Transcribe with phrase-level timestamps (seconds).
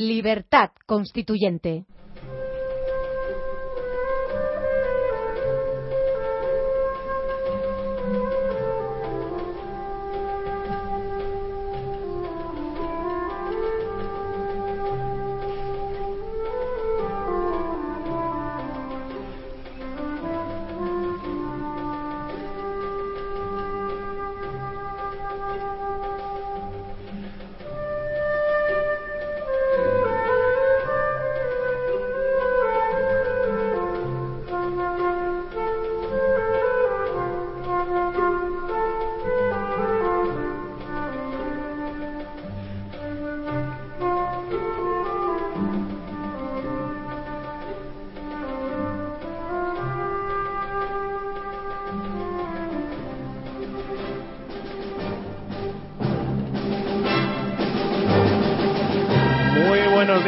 [0.00, 1.84] Libertad Constituyente.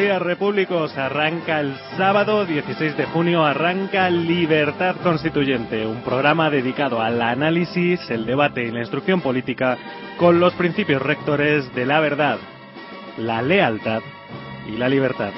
[0.02, 0.96] Días, repúblicos.
[0.98, 8.26] Arranca el sábado 16 de junio, arranca Libertad Constituyente, un programa dedicado al análisis, el
[8.26, 9.78] debate y la instrucción política
[10.18, 12.38] con los principios rectores de la verdad,
[13.16, 14.02] la lealtad
[14.66, 15.30] y la libertad.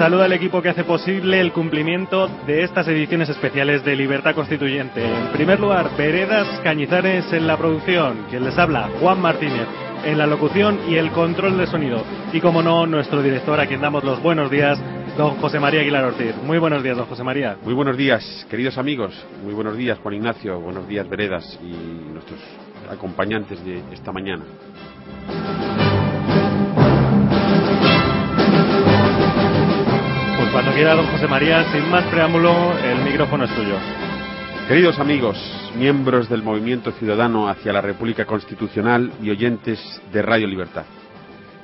[0.00, 5.04] Saluda el equipo que hace posible el cumplimiento de estas ediciones especiales de Libertad Constituyente.
[5.04, 8.24] En primer lugar, Veredas Cañizares en la producción.
[8.30, 9.66] Quien les habla, Juan Martínez,
[10.02, 12.02] en la locución y el control de sonido.
[12.32, 14.80] Y como no, nuestro director, a quien damos los buenos días,
[15.18, 16.34] don José María Aguilar Ortiz.
[16.46, 17.58] Muy buenos días, don José María.
[17.62, 19.12] Muy buenos días, queridos amigos.
[19.44, 20.58] Muy buenos días, Juan Ignacio.
[20.60, 22.40] Buenos días, Veredas y nuestros
[22.90, 24.44] acompañantes de esta mañana.
[30.62, 33.78] Cuando quiera, don José María, sin más preámbulo, el micrófono es tuyo.
[34.68, 35.38] Queridos amigos,
[35.74, 39.80] miembros del Movimiento Ciudadano hacia la República Constitucional y oyentes
[40.12, 40.84] de Radio Libertad.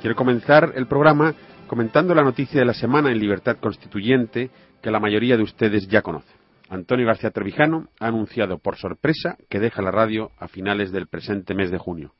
[0.01, 1.35] Quiero comenzar el programa
[1.67, 4.49] comentando la noticia de la semana en Libertad Constituyente
[4.81, 6.35] que la mayoría de ustedes ya conocen.
[6.71, 11.53] Antonio García Trevijano ha anunciado por sorpresa que deja la radio a finales del presente
[11.53, 12.15] mes de junio.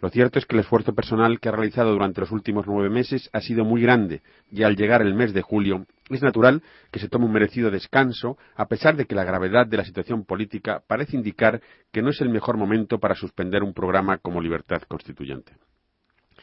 [0.00, 3.28] Lo cierto es que el esfuerzo personal que ha realizado durante los últimos nueve meses
[3.32, 5.86] ha sido muy grande y al llegar el mes de julio
[6.16, 9.76] es natural que se tome un merecido descanso a pesar de que la gravedad de
[9.76, 11.60] la situación política parece indicar
[11.92, 15.52] que no es el mejor momento para suspender un programa como Libertad Constituyente.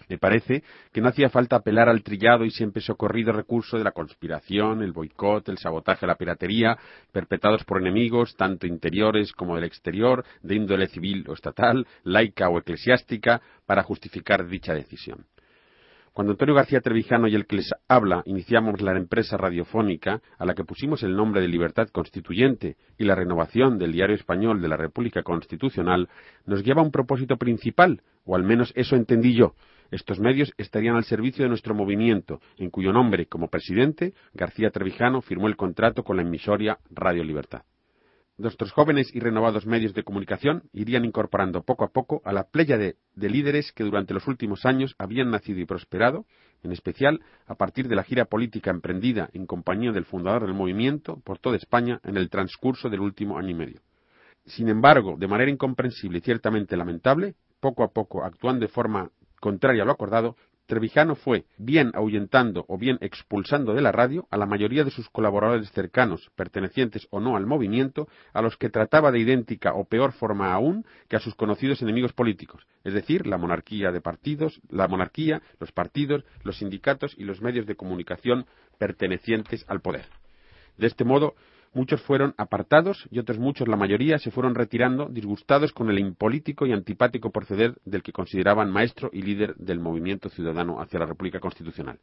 [0.10, 3.92] Me parece que no hacía falta apelar al trillado y siempre socorrido recurso de la
[3.92, 6.78] conspiración, el boicot, el sabotaje la piratería,
[7.12, 12.60] perpetrados por enemigos, tanto interiores como del exterior, de índole civil o estatal, laica o
[12.60, 15.26] eclesiástica, para justificar dicha decisión.
[16.16, 20.56] Cuando Antonio García Trevijano y el que les habla iniciamos la empresa radiofónica a la
[20.56, 24.78] que pusimos el nombre de Libertad Constituyente y la renovación del Diario Español de la
[24.78, 26.08] República Constitucional,
[26.46, 29.56] nos guiaba un propósito principal, o al menos eso entendí yo,
[29.92, 35.22] estos medios estarían al servicio de nuestro movimiento, en cuyo nombre, como presidente, García Trevijano
[35.22, 37.64] firmó el contrato con la emisoria Radio Libertad.
[38.38, 42.78] Nuestros jóvenes y renovados medios de comunicación irían incorporando poco a poco a la playa
[42.78, 46.26] de, de, líderes que durante los últimos años habían nacido y prosperado,
[46.62, 51.22] en especial a partir de la gira política emprendida en compañía del fundador del movimiento
[51.24, 53.82] por toda España en el transcurso del último año y medio.
[54.46, 59.84] Sin embargo, de manera incomprensible y ciertamente lamentable, poco a poco, actuando de forma contraria
[59.84, 64.48] a lo acordado, Trevijano fue bien ahuyentando o bien expulsando de la radio a la
[64.48, 69.20] mayoría de sus colaboradores cercanos, pertenecientes o no al movimiento, a los que trataba de
[69.20, 73.92] idéntica o peor forma aún que a sus conocidos enemigos políticos, es decir, la monarquía
[73.92, 78.48] de partidos, la monarquía, los partidos, los sindicatos y los medios de comunicación
[78.80, 80.06] pertenecientes al poder.
[80.78, 81.36] De este modo,
[81.76, 86.66] Muchos fueron apartados y otros muchos, la mayoría, se fueron retirando disgustados con el impolítico
[86.66, 91.42] y antipático proceder del que consideraban maestro y líder del movimiento ciudadano hacia la República
[91.42, 92.00] Constitucional.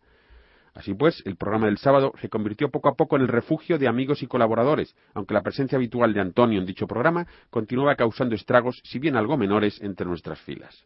[0.75, 3.89] Así pues, el programa del sábado se convirtió poco a poco en el refugio de
[3.89, 8.83] amigos y colaboradores, aunque la presencia habitual de Antonio en dicho programa continuaba causando estragos,
[8.85, 10.85] si bien algo menores, entre nuestras filas.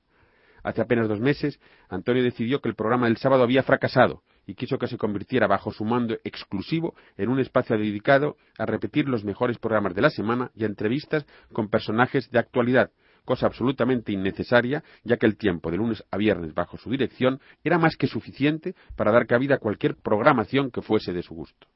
[0.63, 1.59] Hace apenas dos meses,
[1.89, 5.73] Antonio decidió que el programa del sábado había fracasado y quiso que se convirtiera bajo
[5.73, 10.51] su mando exclusivo en un espacio dedicado a repetir los mejores programas de la semana
[10.55, 12.91] y a entrevistas con personajes de actualidad,
[13.25, 17.79] cosa absolutamente innecesaria, ya que el tiempo de lunes a viernes bajo su dirección era
[17.79, 21.67] más que suficiente para dar cabida a cualquier programación que fuese de su gusto.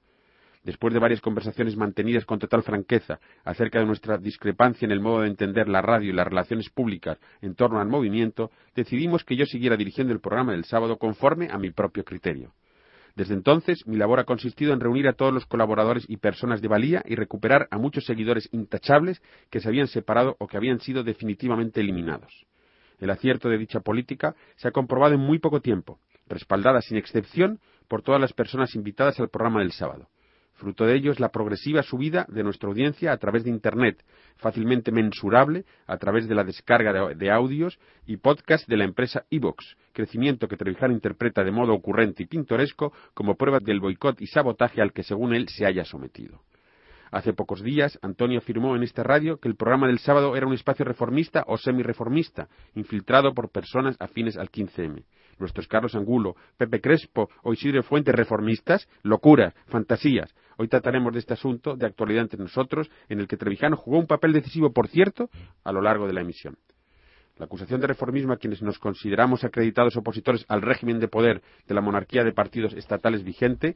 [0.63, 5.23] Después de varias conversaciones mantenidas con total franqueza acerca de nuestra discrepancia en el modo
[5.23, 9.47] de entender la radio y las relaciones públicas en torno al movimiento, decidimos que yo
[9.47, 12.53] siguiera dirigiendo el programa del sábado conforme a mi propio criterio.
[13.17, 16.69] Desde entonces, mi labor ha consistido en reunir a todos los colaboradores y personas de
[16.69, 21.03] valía y recuperar a muchos seguidores intachables que se habían separado o que habían sido
[21.03, 22.47] definitivamente eliminados.
[22.99, 25.99] El acierto de dicha política se ha comprobado en muy poco tiempo,
[26.29, 30.09] respaldada sin excepción por todas las personas invitadas al programa del sábado.
[30.61, 34.05] Fruto de ello es la progresiva subida de nuestra audiencia a través de Internet,
[34.37, 39.79] fácilmente mensurable a través de la descarga de, audios y podcast de la empresa Evox,
[39.95, 44.83] crecimiento que Trevijano interpreta de modo ocurrente y pintoresco como prueba del boicot y sabotaje
[44.83, 46.43] al que según él se haya sometido.
[47.11, 50.53] Hace pocos días, Antonio afirmó en esta radio que el programa del sábado era un
[50.53, 55.05] espacio reformista o semi-reformista, infiltrado por personas afines al 15M.
[55.41, 61.33] Nuestros Carlos Angulo, Pepe Crespo o Isidro Fuentes reformistas, locuras, fantasías, Hoy trataremos de este
[61.33, 65.31] asunto de actualidad entre nosotros, en el que Trevijano jugó un papel decisivo, por cierto,
[65.65, 66.59] a lo largo de la emisión.
[67.39, 71.75] La acusación de reformismo a quienes nos consideramos acreditados opositores al régimen de poder de
[71.75, 73.75] la monarquía de partidos estatales vigente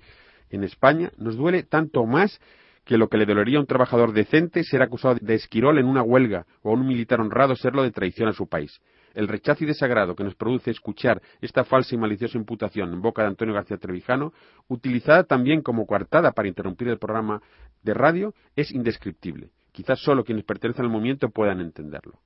[0.51, 2.39] en España nos duele tanto más
[2.85, 6.03] que lo que le dolería a un trabajador decente ser acusado de esquirol en una
[6.03, 8.83] huelga o a un militar honrado serlo de traición a su país
[9.15, 13.23] el rechazo y desagrado que nos produce escuchar esta falsa y maliciosa imputación en boca
[13.23, 14.33] de Antonio García Trevijano,
[14.69, 17.41] utilizada también como coartada para interrumpir el programa
[17.83, 19.51] de radio, es indescriptible.
[19.73, 22.21] Quizás solo quienes pertenecen al movimiento puedan entenderlo.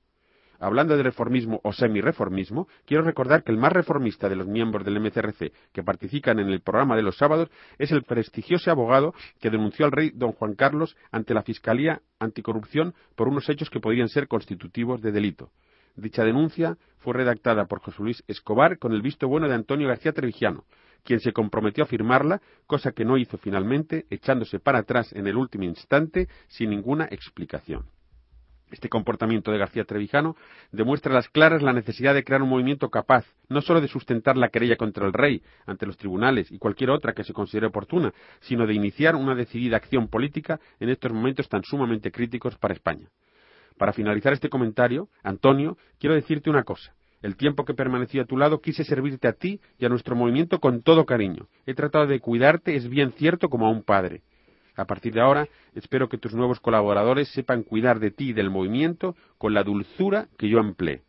[0.61, 4.99] Hablando de reformismo o semi-reformismo, quiero recordar que el más reformista de los miembros del
[4.99, 9.85] MCRC que participan en el programa de los sábados es el prestigioso abogado que denunció
[9.85, 14.27] al rey don Juan Carlos ante la Fiscalía Anticorrupción por unos hechos que podrían ser
[14.27, 15.49] constitutivos de delito.
[15.95, 20.13] Dicha denuncia fue redactada por José Luis Escobar con el visto bueno de Antonio García
[20.13, 20.65] Trevijano,
[21.03, 25.37] quien se comprometió a firmarla, cosa que no hizo finalmente, echándose para atrás en el
[25.37, 27.85] último instante sin ninguna explicación.
[28.71, 30.35] Este comportamiento de García Trevijano
[30.71, 34.37] demuestra a las claras la necesidad de crear un movimiento capaz no solo de sustentar
[34.37, 38.13] la querella contra el rey ante los tribunales y cualquier otra que se considere oportuna,
[38.41, 43.09] sino de iniciar una decidida acción política en estos momentos tan sumamente críticos para España.
[43.79, 46.93] Para finalizar este comentario, Antonio, quiero decirte una cosa.
[47.21, 50.59] El tiempo que permanecí a tu lado quise servirte a ti y a nuestro movimiento
[50.59, 51.47] con todo cariño.
[51.65, 54.21] He tratado de cuidarte, es bien cierto, como a un padre.
[54.75, 58.49] A partir de ahora, espero que tus nuevos colaboradores sepan cuidar de ti y del
[58.49, 61.03] movimiento con la dulzura que yo empleé.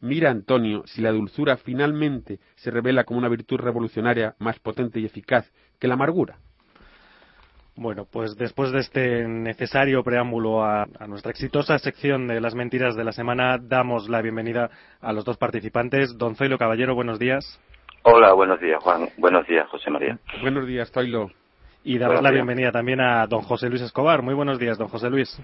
[0.00, 5.06] Mira, Antonio, si la dulzura finalmente se revela como una virtud revolucionaria más potente y
[5.06, 5.50] eficaz
[5.80, 6.38] que la amargura.
[7.78, 13.04] Bueno, pues después de este necesario preámbulo a, nuestra exitosa sección de las mentiras de
[13.04, 14.70] la semana, damos la bienvenida
[15.02, 16.16] a los dos participantes.
[16.16, 17.60] Don Zoilo Caballero, buenos días.
[18.02, 19.10] Hola, buenos días, Juan.
[19.18, 20.18] Buenos días, José María.
[20.40, 21.30] Buenos días, Zoilo.
[21.84, 24.22] Y damos la bienvenida también a don José Luis Escobar.
[24.22, 25.38] Muy buenos días, don José Luis.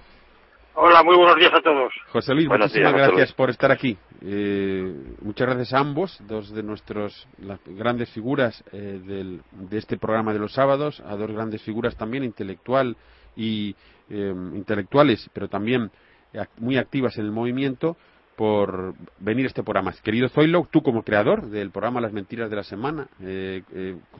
[0.73, 1.93] Hola, muy buenos días a todos.
[2.11, 3.95] José Luis, muchísimas gracias por estar aquí.
[4.25, 9.97] Eh, muchas gracias a ambos, dos de nuestros las grandes figuras eh, del, de este
[9.97, 12.95] programa de los sábados, a dos grandes figuras también intelectual
[13.35, 13.75] y
[14.09, 15.91] eh, intelectuales, pero también
[16.57, 17.97] muy activas en el movimiento
[18.37, 19.93] por venir a este programa.
[20.01, 23.07] Querido Zoilo, tú como creador del programa Las Mentiras de la Semana,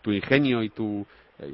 [0.03, 1.07] tu ingenio y tu,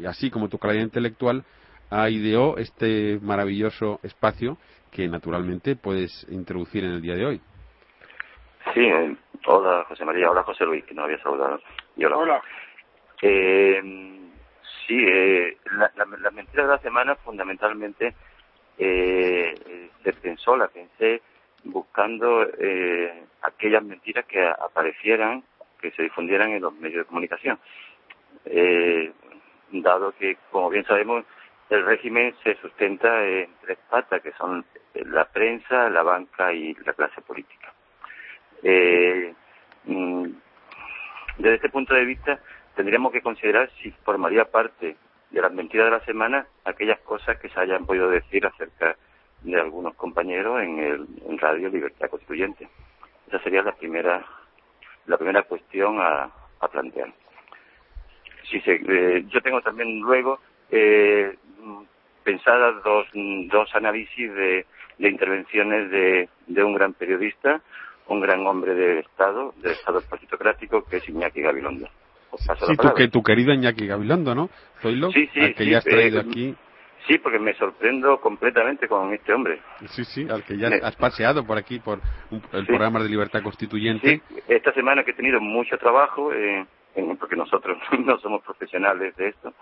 [0.06, 1.46] así como tu calidad intelectual,
[1.90, 4.58] ha ideó este maravilloso espacio
[4.92, 7.42] que naturalmente puedes introducir en el día de hoy.
[8.74, 9.16] Sí, eh,
[9.48, 11.60] hola José María, hola José Luis, que no había saludado.
[11.96, 12.18] Y hola.
[12.18, 12.42] hola.
[13.22, 13.82] Eh,
[14.86, 18.14] sí, eh, la, la, mentira de la semana fundamentalmente
[18.78, 21.22] eh, se pensó, la pensé
[21.64, 25.44] buscando eh, aquellas mentiras que aparecieran,
[25.82, 27.60] que se difundieran en los medios de comunicación.
[28.46, 29.12] Eh,
[29.72, 31.26] dado que, como bien sabemos,
[31.70, 36.94] el régimen se sustenta en tres patas, que son la prensa, la banca y la
[36.94, 37.74] clase política.
[38.64, 39.34] Eh,
[39.86, 40.26] mm,
[41.38, 42.40] desde este punto de vista,
[42.76, 44.96] tendríamos que considerar si formaría parte
[45.32, 48.96] de las mentiras de la semana aquellas cosas que se hayan podido decir acerca
[49.42, 52.68] de algunos compañeros en el Radio Libertad Constituyente.
[53.28, 54.26] Esa sería la primera
[55.06, 57.12] la primera cuestión a, a plantear.
[58.50, 60.40] Si se, eh, yo tengo también luego
[60.70, 61.36] eh,
[62.24, 64.66] pensadas dos, dos análisis de,
[65.00, 67.62] intervenciones de un gran periodista,
[68.10, 71.88] un gran hombre del Estado, del Estado partitocrático, que es Iñaki Gabilondo.
[72.32, 72.98] os paso Sí, la palabra.
[72.98, 74.50] que, tu querido Iñaki Gabilondo, ¿no?
[74.82, 76.56] Zoilo, Sí, sí, al que sí, ya has traído eh, aquí.
[77.08, 79.62] Sí, porque me sorprendo completamente con este hombre.
[79.88, 82.00] Sí, sí, al que ya Me- has paseado por aquí, por
[82.30, 82.68] un- el Sí.
[82.68, 84.22] programa de Libertad Constituyente.
[84.28, 89.16] Sí, esta semana que he tenido mucho trabajo, eh, en- porque nosotros no somos profesionales
[89.16, 89.54] de esto,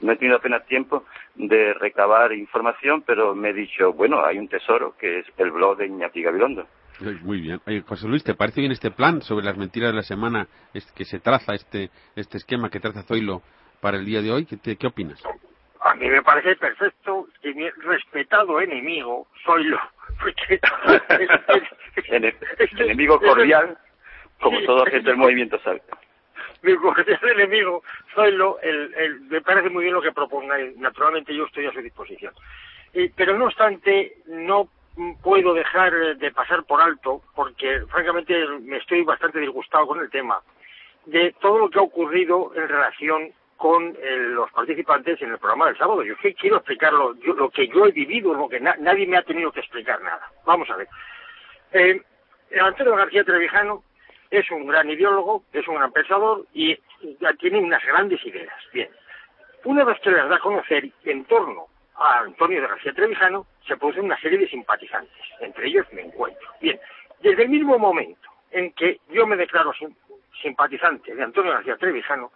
[0.00, 1.04] no he tenido apenas tiempo
[1.36, 5.76] de recabar información, pero me he dicho, bueno, hay un tesoro que es el blog
[5.76, 6.66] de Iñaki Gabilondo.
[7.00, 7.60] Ay, Muy bien.
[7.66, 10.90] Oye, José Luis, ¿te parece bien este plan sobre las mentiras de la semana es-
[10.92, 13.42] que se traza, este, este esquema que traza Zoilo
[13.80, 14.46] para el día de hoy?
[14.46, 15.22] ¿Qué, te- qué opinas?
[15.80, 19.78] A mí me parece perfecto que mi respetado enemigo soy lo.
[20.20, 20.58] Porque
[22.08, 22.34] Ene-
[22.78, 23.78] enemigo cordial,
[24.40, 25.82] como todo agente del movimiento sabe.
[26.62, 27.82] mi cordial enemigo
[28.14, 28.58] soy lo.
[28.60, 30.76] El, el- me parece muy bien lo que propongáis.
[30.76, 32.34] Naturalmente yo estoy a su disposición.
[32.94, 34.68] Eh, pero no obstante, no
[35.22, 40.10] puedo dejar eh, de pasar por alto, porque francamente me estoy bastante disgustado con el
[40.10, 40.40] tema,
[41.06, 45.66] de todo lo que ha ocurrido en relación con eh, los participantes en el programa
[45.66, 46.02] del sábado.
[46.04, 49.16] Yo que quiero explicarlo, yo- lo que yo he vivido, lo que na- nadie me
[49.16, 50.30] ha tenido que explicar nada.
[50.46, 50.88] Vamos a ver.
[51.72, 52.00] Eh,
[52.60, 53.82] Antonio García Trevijano
[54.30, 56.78] es un gran ideólogo, es un gran pensador y
[57.40, 58.54] tiene unas grandes ideas.
[58.72, 58.88] Bien.
[59.64, 64.00] Una vez que las da a conocer en torno a Antonio García Trevijano, se produce
[64.00, 65.14] una serie de simpatizantes.
[65.40, 66.48] Entre ellos me encuentro.
[66.60, 66.80] Bien.
[67.20, 69.94] Desde el mismo momento en que yo me declaro sim-
[70.42, 72.32] simpatizante de Antonio García Trevijano,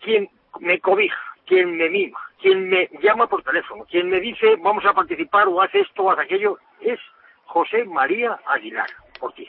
[0.00, 0.28] quien
[0.60, 4.92] me cobija, quien me mima, quien me llama por teléfono, quien me dice vamos a
[4.94, 7.00] participar o haz esto o haz aquello, es
[7.44, 8.88] José María Aguilar
[9.20, 9.48] Ortiz.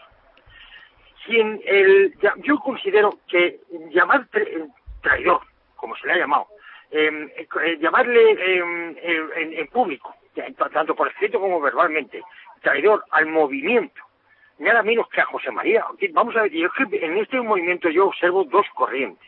[1.26, 3.60] Quien el, yo considero que
[3.92, 5.42] llamar tra- traidor,
[5.76, 6.48] como se le ha llamado,
[6.92, 10.16] eh, eh, llamarle eh, eh, en, público,
[10.74, 12.24] tanto por escrito como verbalmente,
[12.62, 14.02] traidor al movimiento,
[14.60, 15.86] nada menos que a José María.
[16.12, 19.28] Vamos a ver, en este movimiento yo observo dos corrientes.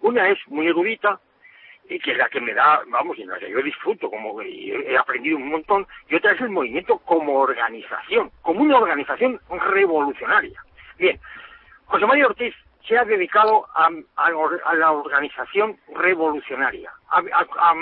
[0.00, 1.20] Una es muy erudita,
[1.90, 4.40] y que es la que me da, vamos, y en la que yo disfruto, como
[4.40, 10.62] he aprendido un montón, y otra es el movimiento como organización, como una organización revolucionaria.
[10.98, 11.20] Bien,
[11.86, 12.54] José María Ortiz
[12.86, 17.74] se ha dedicado a, a la organización revolucionaria, a,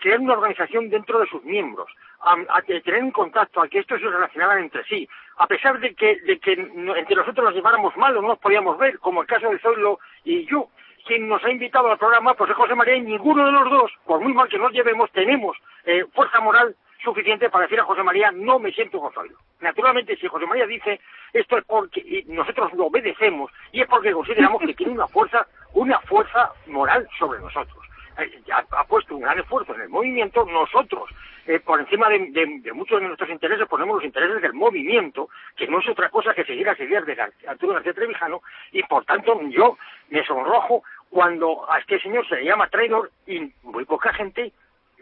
[0.00, 1.90] crear una organización dentro de sus miembros,
[2.20, 5.94] a, a tener un contacto, a que estos se relacionaran entre sí, a pesar de
[5.94, 9.26] que, de que entre nosotros nos lleváramos mal o no nos podíamos ver, como el
[9.26, 10.68] caso de Zoilo y yo.
[11.06, 13.92] Quien nos ha invitado al programa, pues es José María, y ninguno de los dos,
[14.04, 18.02] por muy mal que nos llevemos, tenemos eh, fuerza moral suficiente para decir a José
[18.02, 19.38] María, no me siento con Zoilo.
[19.60, 21.00] Naturalmente, si José María dice
[21.32, 25.98] esto es porque nosotros lo obedecemos y es porque consideramos que tiene una fuerza, una
[26.00, 27.87] fuerza moral sobre nosotros.
[28.18, 31.08] Eh, Ha, ha puesto un gran esfuerzo en el movimiento, nosotros,
[31.46, 35.28] eh, por encima de, de- de muchos de nuestros intereses, ponemos los intereses del movimiento,
[35.56, 39.04] que no es otra cosa que seguir las ideas de Arturo García Trevijano, y por
[39.04, 39.78] tanto yo
[40.10, 44.52] me sonrojo cuando a este señor se le llama traidor y muy poca gente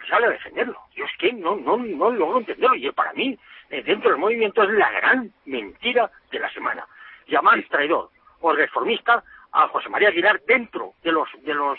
[0.09, 0.79] sale a defenderlo.
[0.95, 2.77] Yo es que no, no, no logro entenderlo.
[2.77, 3.37] Y para mí,
[3.71, 6.87] eh, dentro del movimiento, es la gran mentira de la semana.
[7.27, 11.79] Llamar traidor o reformista a José María Aguilar dentro de los, de los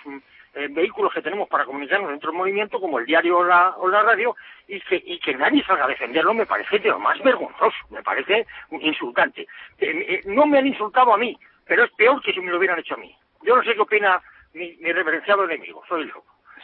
[0.58, 3.88] eh, vehículos que tenemos para comunicarnos dentro del movimiento, como el diario o la, o
[3.88, 4.36] la radio,
[4.68, 8.02] y que, y que nadie salga a defenderlo me parece de lo más vergonzoso, me
[8.02, 9.42] parece insultante.
[9.78, 12.58] Eh, eh, no me han insultado a mí, pero es peor que si me lo
[12.58, 13.16] hubieran hecho a mí.
[13.44, 14.20] Yo no sé qué opina
[14.54, 16.24] mi, reverenciado enemigo, soy yo.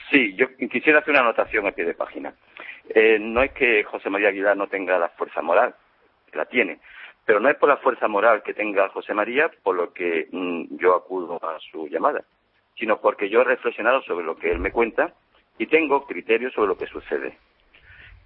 [0.10, 2.34] Sí, yo quisiera hacer una anotación a pie de página.
[2.90, 5.76] Eh, no es que José María Aguilar no tenga la fuerza moral,
[6.32, 6.80] que la tiene,
[7.26, 10.78] pero no es por la fuerza moral que tenga José María por lo que mm,
[10.78, 12.24] yo acudo a su llamada,
[12.78, 15.14] sino porque yo he reflexionado sobre lo que él me cuenta
[15.58, 17.38] y tengo criterios sobre lo que sucede.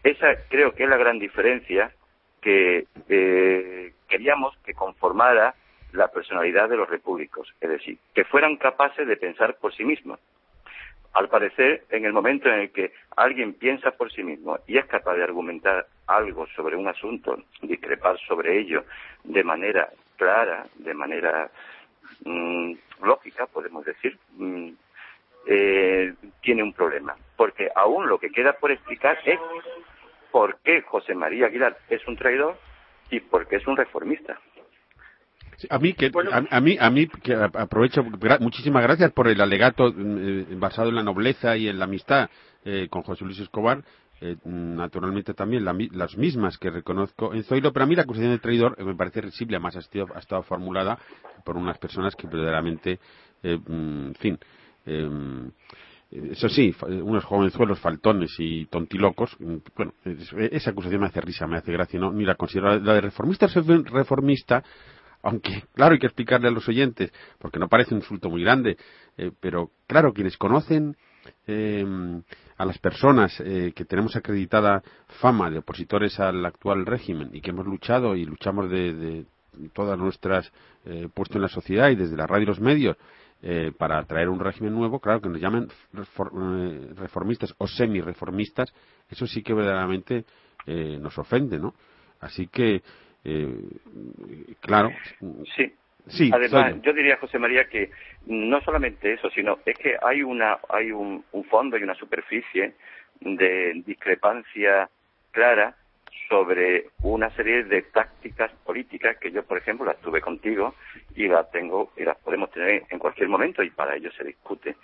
[0.03, 1.91] Esa creo que es la gran diferencia
[2.41, 5.55] que eh, queríamos que conformara
[5.93, 10.19] la personalidad de los repúblicos, es decir, que fueran capaces de pensar por sí mismos.
[11.13, 14.85] Al parecer, en el momento en el que alguien piensa por sí mismo y es
[14.85, 18.83] capaz de argumentar algo sobre un asunto, discrepar sobre ello
[19.23, 21.49] de manera clara, de manera
[22.25, 22.73] mm,
[23.03, 24.69] lógica, podemos decir, mm,
[25.47, 27.15] eh, tiene un problema.
[27.35, 29.39] Porque aún lo que queda por explicar es
[30.31, 32.57] por qué José María Aguilar es un traidor
[33.09, 34.39] y por qué es un reformista.
[35.57, 39.27] Sí, A mí, que, a, a mí, a mí que aprovecho, gra- muchísimas gracias por
[39.27, 42.29] el alegato eh, basado en la nobleza y en la amistad
[42.63, 43.81] eh, con José Luis Escobar.
[44.19, 48.31] Eh, naturalmente también la las mismas que reconozco en Zoilo, pero a mí la acusación
[48.31, 50.97] de traidor eh, me parece risible, además ha estado, ha estado formulada
[51.45, 52.99] por unas personas que verdaderamente,
[53.43, 54.39] eh, mm, en fin,
[54.87, 55.09] eh,
[56.31, 61.45] eso sí, unos jovenzuelos faltones y tontilocos, mm, bueno, es- esa acusación me hace risa,
[61.45, 62.79] me hace gracia, no, ni la considero.
[62.79, 64.63] La de reformista, reformista,
[65.21, 68.77] aunque claro hay que explicarle a los oyentes, porque no parece un insulto muy grande,
[69.41, 70.95] pero claro, quienes conocen
[71.47, 71.85] eh,
[72.57, 74.81] a las personas eh, que tenemos acreditada
[75.19, 79.25] fama de opositores al actual régimen y que hemos luchado y luchamos de, de
[79.73, 80.51] todas nuestras
[80.85, 82.97] eh, puestos en la sociedad y desde la radio y los medios
[83.41, 88.73] eh, para traer un régimen nuevo, claro que nos llamen eh, reformistas o semi-reformistas,
[89.09, 90.25] eso sí que verdaderamente
[90.65, 91.75] eh, nos ofende, ¿no?
[92.19, 92.81] Así que,
[93.23, 93.61] eh,
[94.59, 94.89] claro.
[95.55, 95.71] Sí.
[96.09, 96.81] Sí, Además, Zoilo.
[96.83, 97.91] yo diría, José María, que
[98.25, 102.73] no solamente eso, sino es que hay una hay un, un fondo y una superficie
[103.19, 104.89] de discrepancia
[105.31, 105.75] clara
[106.29, 110.75] sobre una serie de tácticas políticas que yo, por ejemplo, las tuve contigo
[111.15, 114.75] y las tengo y las podemos tener en cualquier momento y para ello se discute.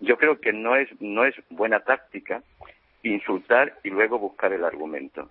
[0.00, 2.42] Yo creo que no es no es buena táctica
[3.02, 5.30] insultar y luego buscar el argumento.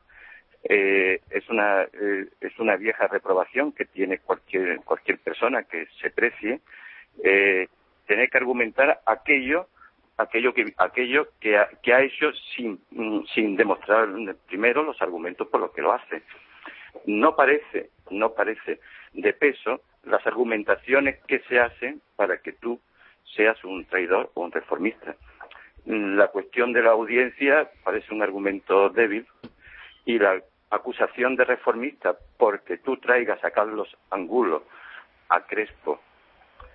[0.64, 6.10] Eh, es una eh, es una vieja reprobación que tiene cualquier cualquier persona que se
[6.10, 6.62] precie
[7.24, 7.68] eh,
[8.08, 9.68] tener que argumentar aquello
[10.18, 14.10] aquello que aquello que ha, que ha hecho sin mm, sin demostrar
[14.48, 16.24] primero los argumentos por los que lo hace.
[17.06, 18.80] No parece no parece
[19.14, 22.80] de peso las argumentaciones que se hacen para que tú
[23.36, 25.16] seas un traidor o un reformista.
[25.86, 29.26] La cuestión de la audiencia parece un argumento débil
[30.08, 34.64] y la acusación de reformista porque tú traigas a Carlos Angulo,
[35.30, 36.00] a Crespo,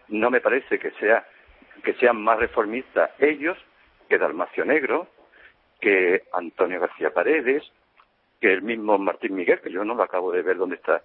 [0.09, 1.27] no me parece que sea
[1.83, 3.57] que sean más reformistas ellos
[4.09, 5.09] que Dalmacio Negro,
[5.81, 7.62] que Antonio García Paredes,
[8.39, 11.03] que el mismo Martín Miguel, que yo no lo acabo de ver dónde está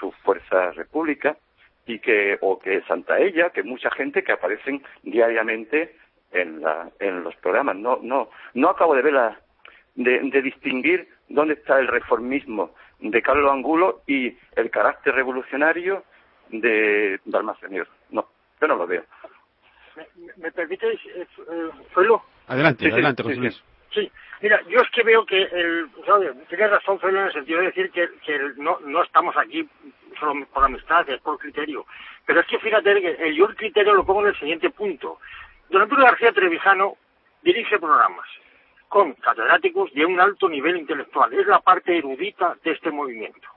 [0.00, 1.36] su fuerza república,
[1.86, 5.96] y que o que Santaella, que mucha gente que aparecen diariamente
[6.32, 7.76] en la en los programas.
[7.76, 9.40] No no no acabo de ver la
[9.94, 16.04] de, de distinguir dónde está el reformismo de Carlos Angulo y el carácter revolucionario
[16.48, 17.88] de Dalmacio Negro.
[18.10, 18.26] No,
[18.60, 19.04] yo no lo veo.
[19.96, 20.06] ¿Me,
[20.36, 22.22] me permites, eh, eh, Zoilo?
[22.46, 23.40] Adelante, Sí, adelante, sí, José sí.
[23.40, 23.62] Luis.
[23.92, 26.32] Sí, mira, yo es que veo que el, ¿sabe?
[26.48, 29.68] tienes razón, Zoilo, en el sentido de decir que, que el- no, no estamos aquí
[30.18, 31.84] solo por amistad, es por criterio.
[32.26, 35.18] Pero es que fíjate que el, yo el criterio lo pongo en el siguiente punto.
[35.70, 36.96] Don Antonio García Trevijano
[37.42, 38.26] dirige programas
[38.88, 41.32] con catedráticos de un alto nivel intelectual.
[41.34, 43.48] Es la parte erudita de este movimiento.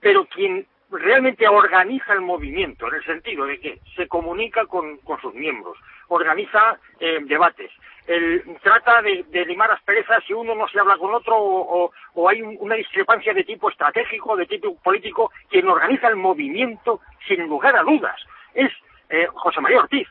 [0.00, 5.34] Pero quien realmente organiza el movimiento, en el sentido de que se comunica con, sus
[5.34, 5.76] miembros,
[6.08, 7.70] organiza eh, debates,
[8.06, 11.92] el- trata de, de limar asperezas si uno no se habla con otro o,
[12.30, 17.46] hay un- una discrepancia de tipo estratégico, de tipo político, quien organiza el movimiento sin
[17.46, 18.16] lugar a dudas
[18.54, 18.72] es
[19.10, 20.08] eh, José María Ortiz.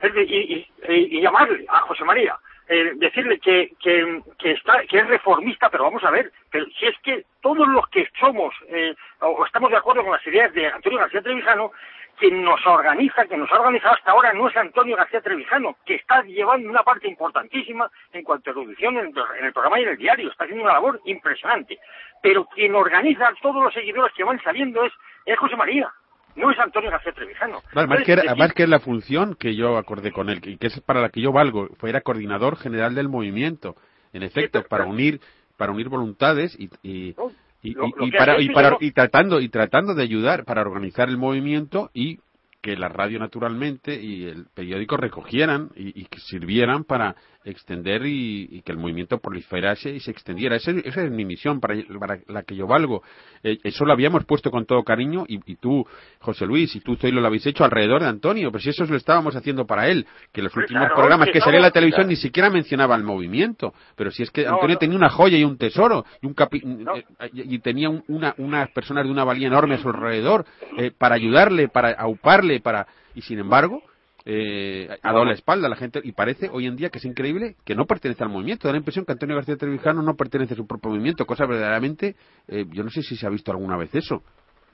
[0.00, 0.68] Es de- y-
[1.16, 2.38] y llamarle a José María,
[2.68, 6.86] eh, decirle que, que, que está, que es reformista, pero vamos a ver, pero si
[6.86, 10.66] es que todos los que somos eh, o estamos de acuerdo con las ideas de
[10.66, 11.72] Antonio García Trevijano,
[12.18, 15.94] quien nos organiza, que nos ha organizado hasta ahora no es Antonio García Trevijano, que
[15.94, 19.90] está llevando una parte importantísima en cuanto a erudición en, en el programa y en
[19.90, 21.78] el diario, está haciendo una labor impresionante.
[22.20, 24.92] Pero quien organiza a todos los seguidores que van saliendo es,
[25.24, 25.92] es José María,
[26.38, 27.60] no es Antonio García Trevijano.
[27.74, 30.56] Además que, era- decir- además que es la función que yo acordé con él, y
[30.56, 33.76] que es para la que yo valgo, fue era coordinador general del movimiento,
[34.12, 35.20] en efecto, para unir
[35.56, 38.76] para unir voluntades y, y, No, y, lo- y- lo y que para, y, para-
[38.80, 42.20] y tratando y tratando de ayudar para organizar el movimiento y
[42.62, 48.48] que la radio naturalmente y el periódico recogieran y, y que sirvieran para extender y,
[48.50, 50.56] y que el movimiento proliferase y se extendiera.
[50.56, 53.02] Esa, esa es mi misión para, para la que yo valgo.
[53.42, 55.86] Eh, eso lo habíamos puesto con todo cariño y, y tú,
[56.20, 58.96] José Luis, y tú, Zoilo, lo habéis hecho alrededor de Antonio, pero si eso lo
[58.96, 62.02] estábamos haciendo para él, que los Pues últimos claro, programas que salía en la televisión
[62.04, 62.10] claro.
[62.10, 64.78] ni siquiera mencionaba el movimiento, pero si es que No, Antonio no.
[64.80, 66.96] tenía una joya y un tesoro y un capi- No.
[66.96, 70.44] eh, y tenía un- una, unas personas de una valía enorme a su alrededor
[70.76, 73.82] eh, para ayudarle, para auparle, para y sin embargo
[74.30, 77.04] eh, ha dado la espalda a la gente y parece hoy en día que es
[77.06, 78.68] increíble que no pertenece al movimiento.
[78.68, 82.14] Da la impresión que Antonio García Trevijano no pertenece a su propio movimiento, cosa verdaderamente,
[82.46, 84.22] eh, yo no sé si se ha visto alguna vez eso.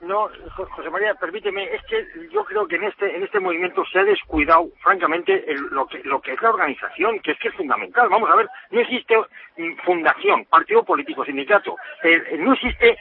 [0.07, 3.85] No, Jo- José María, permíteme, es que yo creo que en este en este movimiento
[3.87, 7.55] se ha descuidado, francamente, lo que lo que es la organización, que es que es
[7.55, 8.09] fundamental.
[8.09, 9.17] Vamos a ver, no existe
[9.57, 12.99] mm, fundación, partido político, sindicato, eh, no existe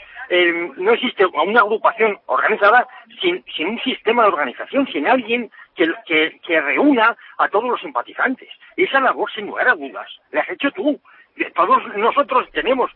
[0.78, 2.88] no existe una agrupación organizada
[3.22, 7.82] sin, sin un sistema de organización, sin alguien que, que, que reúna a todos los
[7.82, 8.50] simpatizantes.
[8.78, 11.00] Esa labor, sin lugar a dudas, la has hecho tú.
[11.56, 12.92] Todos nosotros tenemos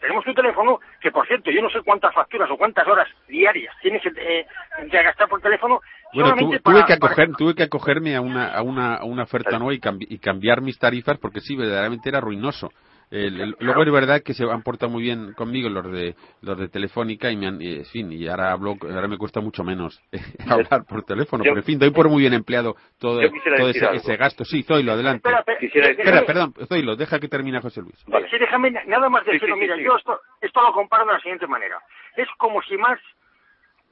[0.00, 3.74] tenemos tu teléfono, que por cierto, yo no sé cuántas facturas o cuántas horas diarias
[3.82, 4.46] tienes que, eh,
[4.90, 5.80] que gastar por teléfono.
[6.14, 9.04] Bueno, tu- tuve, para- que para- acoger, tuve que acogerme a una, a una, a
[9.04, 12.70] una oferta nueva y, cambi- y cambiar mis tarifas porque sí, verdaderamente era ruinoso.
[13.10, 17.30] El- es verdad que se han portado muy bien conmigo los de los de Telefónica
[17.30, 19.98] y me han, en fin, y ahora hablo, ahora me cuesta mucho menos
[20.46, 24.44] hablar por teléfono, Yo- pero en fin, doy por muy bien empleado todo, ese, gasto.
[24.44, 25.26] Sí, Zoilo, adelante.
[25.28, 28.04] Espera, decir- Espera, perdón, Zoilo, deja que termine José Luis.
[28.08, 28.28] Vale.
[28.28, 29.46] Sí, déjame na- nada más decirlo.
[29.48, 29.84] sí, sí, Mira, sí.
[29.84, 31.78] yo esto, esto lo comparo de la siguiente manera.
[32.16, 33.02] Es como si Marx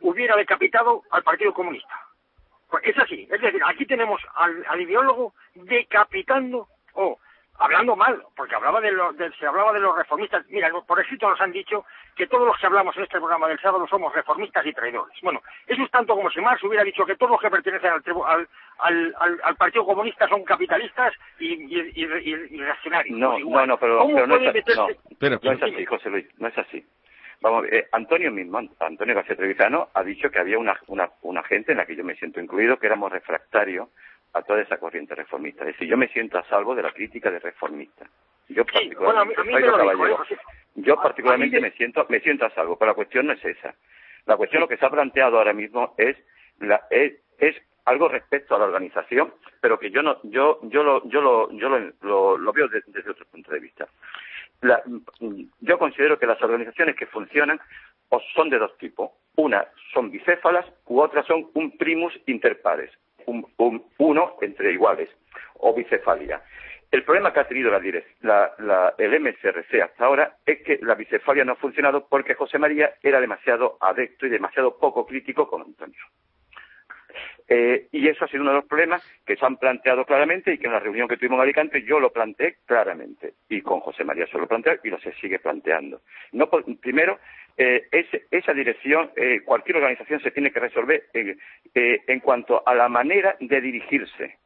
[0.00, 1.94] hubiera decapitado al Partido Comunista.
[2.70, 3.26] Pues es así.
[3.31, 7.18] Es decir, aquí tenemos al, al ideólogo decapitando o
[7.58, 10.44] hablando mal, porque hablaba de, los de- se hablaba de los reformistas.
[10.48, 13.58] Mira, por escrito nos han dicho que todos los que hablamos en este programa del
[13.60, 15.18] sábado somos reformistas y traidores.
[15.22, 18.02] Bueno, eso es tanto como si Marx hubiera dicho que todos los que pertenecen al,
[18.02, 23.18] tribu- al, al, al- al Partido Comunista son capitalistas y, y, y- y- y reaccionarios.
[23.18, 25.62] No, Pues no, no, pero, ¿Cómo pero no, es, así, meterse- no, Pero- no es
[25.62, 26.84] así, José Luis, no es así.
[27.42, 31.72] Vamos, eh, Antonio mismo, Antonio García Trevisano, ha dicho que había una, una, una gente
[31.72, 33.88] en la que yo me siento incluido, que éramos refractarios
[34.37, 35.62] a toda esa corriente reformista.
[35.62, 38.07] Es decir, yo me siento a salvo de la crítica de reformista.
[38.49, 40.22] Yo Sí, bueno, a mí, particularmente, a mí me dijo.
[40.31, 40.37] ¿eh?
[40.77, 43.75] Yo particularmente me siento me siento a salvo, pero la cuestión no es esa.
[44.27, 46.16] La cuestión lo que se ha planteado ahora mismo es
[46.61, 51.09] la, es, es algo respecto a la organización, pero que yo no yo yo lo
[51.09, 53.87] yo lo yo lo, lo- lo veo de- desde otro punto de vista.
[54.61, 54.83] La-
[55.61, 57.61] yo considero que las organizaciones que funcionan
[58.11, 59.11] o son de dos tipos.
[59.37, 62.90] Una son bicéfalas u otras son un primus inter pares,
[63.26, 65.08] un, un- uno entre iguales,
[65.54, 66.42] o bicefalia.
[66.90, 67.80] El problema que ha tenido la,
[68.20, 72.58] la- la- el MSRC hasta ahora es que la bicefalia no ha funcionado porque José
[72.58, 76.00] María era demasiado adecto y demasiado poco crítico con Antonio.
[77.48, 80.59] Eh, y eso ha sido uno de los problemas que se han planteado claramente y
[80.59, 83.35] que en la reunión que tuvimos en Alicante yo lo planteé claramente.
[83.48, 86.00] Y con José María se lo planteé y lo se sigue planteando.
[86.32, 86.48] No,
[86.80, 87.18] primero,
[87.56, 91.37] eh, ese- esa dirección, eh, cualquier organización se tiene que resolver eh,
[91.74, 94.38] eh, en cuanto a la manera de dirigirse,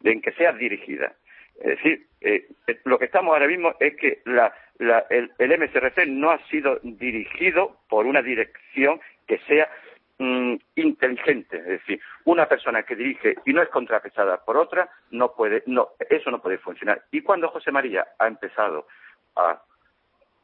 [0.00, 1.12] de en que sea dirigida.
[1.58, 5.52] Es decir, eh, eh, lo que estamos ahora mismo es que la- la- el, el
[5.58, 9.68] MSRC no ha sido dirigido por una dirección que sea
[10.18, 15.32] mm, inteligente, es decir, una persona que dirige y no es contrapesada por otra, no
[15.32, 17.02] puede, no, eso no puede funcionar.
[17.10, 18.86] Y cuando José María ha empezado
[19.36, 19.60] a,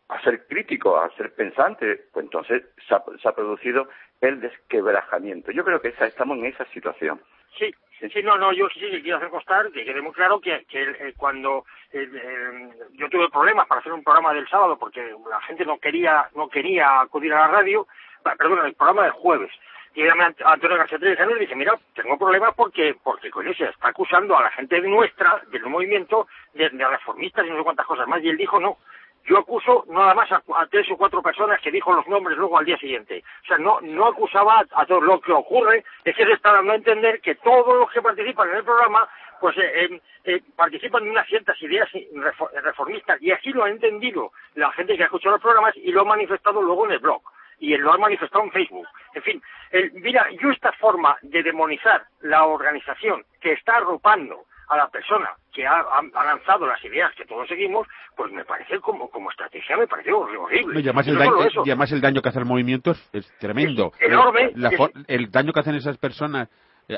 [0.09, 3.89] a ser crítico, a ser pensante, pues entonces se ha, se ha producido
[4.21, 5.51] el desquebrajamiento.
[5.53, 7.21] Yo creo que esa, estamos en esa situación.
[7.59, 10.41] Sí, sí, sí, no, no, yo sí que quiero hacer constar que quede muy claro
[10.41, 14.79] que, que eh, cuando eh, eh, yo tuve problemas para hacer un programa del sábado
[14.79, 17.87] porque la gente no quería no quería acudir a la radio,
[18.27, 19.51] va, perdón, el programa del jueves.
[19.95, 20.13] Y a
[20.47, 21.05] Antonio García y
[21.35, 25.43] le dije, mira, tengo problemas porque, porque coño, se está acusando a la gente nuestra,
[25.49, 28.23] del movimiento, de, de reformistas y no sé cuántas cosas más.
[28.23, 28.79] Y él dijo, no,
[29.27, 32.65] yo acuso nada más a, tres o cuatro personas que dijo los nombres luego al
[32.65, 33.23] día siguiente.
[33.43, 35.03] O sea, no, no acusaba a, a todos.
[35.03, 38.49] Lo que ocurre es que se está dando a entender que todos los que participan
[38.49, 39.07] en el programa
[39.41, 43.71] pues eh, eh, eh, participan en unas ciertas ideas refo- reformistas y así lo ha
[43.71, 46.99] entendido la gente que ha escuchado los programas y lo ha manifestado luego en el
[47.01, 47.21] blog
[47.63, 48.89] y lo ha manifestado en Facebook.
[49.15, 54.77] En fin, el- mira, yo esta forma de demonizar la organización que está arropando a
[54.77, 55.85] la persona que ha,
[56.25, 60.81] lanzado las ideas que todos seguimos, pues me parece como, como estrategia, me parece horrible.
[60.81, 63.11] Y además, el daño, solo eso, y además el daño que hace el movimiento es,
[63.13, 63.93] es tremendo.
[64.01, 64.51] Es enorme.
[64.57, 64.71] La
[65.07, 66.49] el daño que hacen esas personas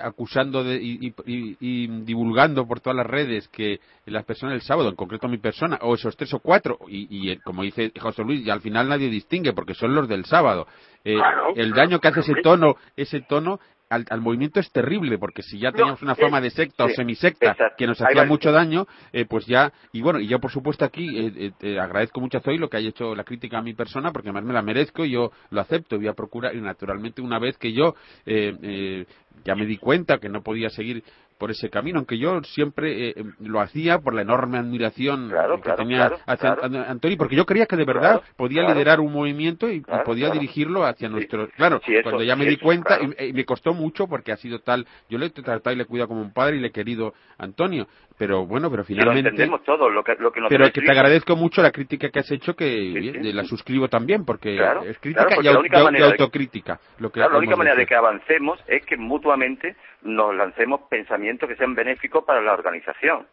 [0.03, 4.89] acusando de, y, y- y- divulgando por todas las redes que las personas el sábado,
[4.89, 8.23] en concreto mi persona, o esos tres o cuatro, y, y, eh, como dice José
[8.25, 10.67] Luis, y al final nadie distingue porque son los del sábado.
[11.05, 15.19] Eh, Claro, el daño que hace ese tono, ese tono al, al movimiento es terrible,
[15.19, 17.75] porque si ya No, teníamos una forma de secta o semisecta exacto.
[17.77, 21.07] que nos hacía mucho daño, eh, pues ya, y bueno, y yo por supuesto aquí
[21.17, 24.11] eh, eh, agradezco mucho a Zoe lo que haya hecho la crítica a mi persona,
[24.11, 27.39] porque además me la merezco y yo lo acepto, voy a procurar, y naturalmente una
[27.39, 27.95] vez que yo
[28.25, 29.07] eh, eh,
[29.45, 31.03] ya me di cuenta que no podía seguir
[31.39, 35.63] por ese camino, aunque yo siempre eh, lo hacía por la enorme admiración Claro, que
[35.63, 36.53] claro, tenía claro, hacia
[36.89, 41.09] Antonio, porque yo creía que de verdad podía liderar un movimiento y, podía dirigirlo hacia
[41.09, 41.15] Sí.
[41.15, 41.49] nuestro...
[41.51, 44.07] Claro, Sí, eso- cuando ya me sí, di eso, cuenta, y, y me costó mucho
[44.07, 46.57] porque ha sido tal, yo le he tratado y le he cuidado como un padre
[46.57, 49.31] y le he querido a Antonio, pero bueno, pero Y lo finalmente...
[49.31, 52.21] entendemos todos, lo que, lo que nos Pero que te agradezco mucho la crítica que
[52.21, 53.29] has hecho, que Sí, sí.
[53.29, 55.81] eh, la suscribo también, porque Claro, es crítica claro, porque y, au- la única y
[55.81, 56.79] au- y manera de- autocrítica.
[56.99, 61.49] Lo que Claro, la única manera de que avancemos es que mutuamente nos lancemos pensamientos
[61.49, 63.27] que sean benéficos para la organización.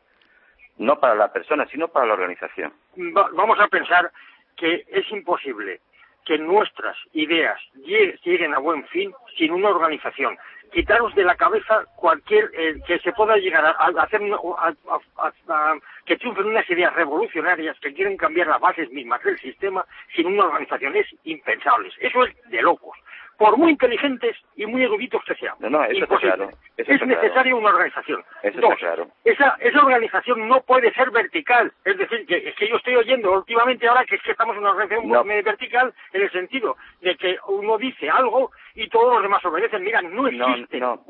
[0.77, 2.73] No para la persona, sino para la organización.
[3.15, 4.09] va- vamos a pensar
[4.55, 5.81] que es imposible
[6.25, 10.37] que nuestras ideas lle- lleguen a buen fin sin una organización.
[10.71, 14.21] Quitaros de la cabeza cualquier eh, que se pueda llegar a, hacer
[16.05, 20.45] que triunfen unas ideas revolucionarias que quieren cambiar las bases mismas del sistema sin una
[20.45, 21.91] organización es impensable.
[21.99, 22.97] Eso es de locos.
[23.41, 25.59] Por muy inteligentes y muy eruditos que seamos.
[25.61, 26.35] No, no, eso está Imposible.
[26.35, 27.05] claro, eso es claro.
[27.21, 28.23] necesaria una organización.
[28.43, 29.07] Eso está Dos, claro.
[29.25, 31.73] esa, esa organización no puede ser vertical.
[31.83, 34.61] Es decir, que es que yo estoy oyendo últimamente ahora que es que estamos en
[34.61, 35.23] una organización No.
[35.23, 39.83] muy vertical en el sentido de que uno dice algo y todos los demás obedecen.
[39.83, 40.79] Mira, no existe.
[40.79, 41.01] no,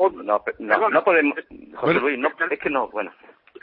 [1.03, 1.37] podemos,
[1.75, 3.11] José Luis, no, es que no, bueno,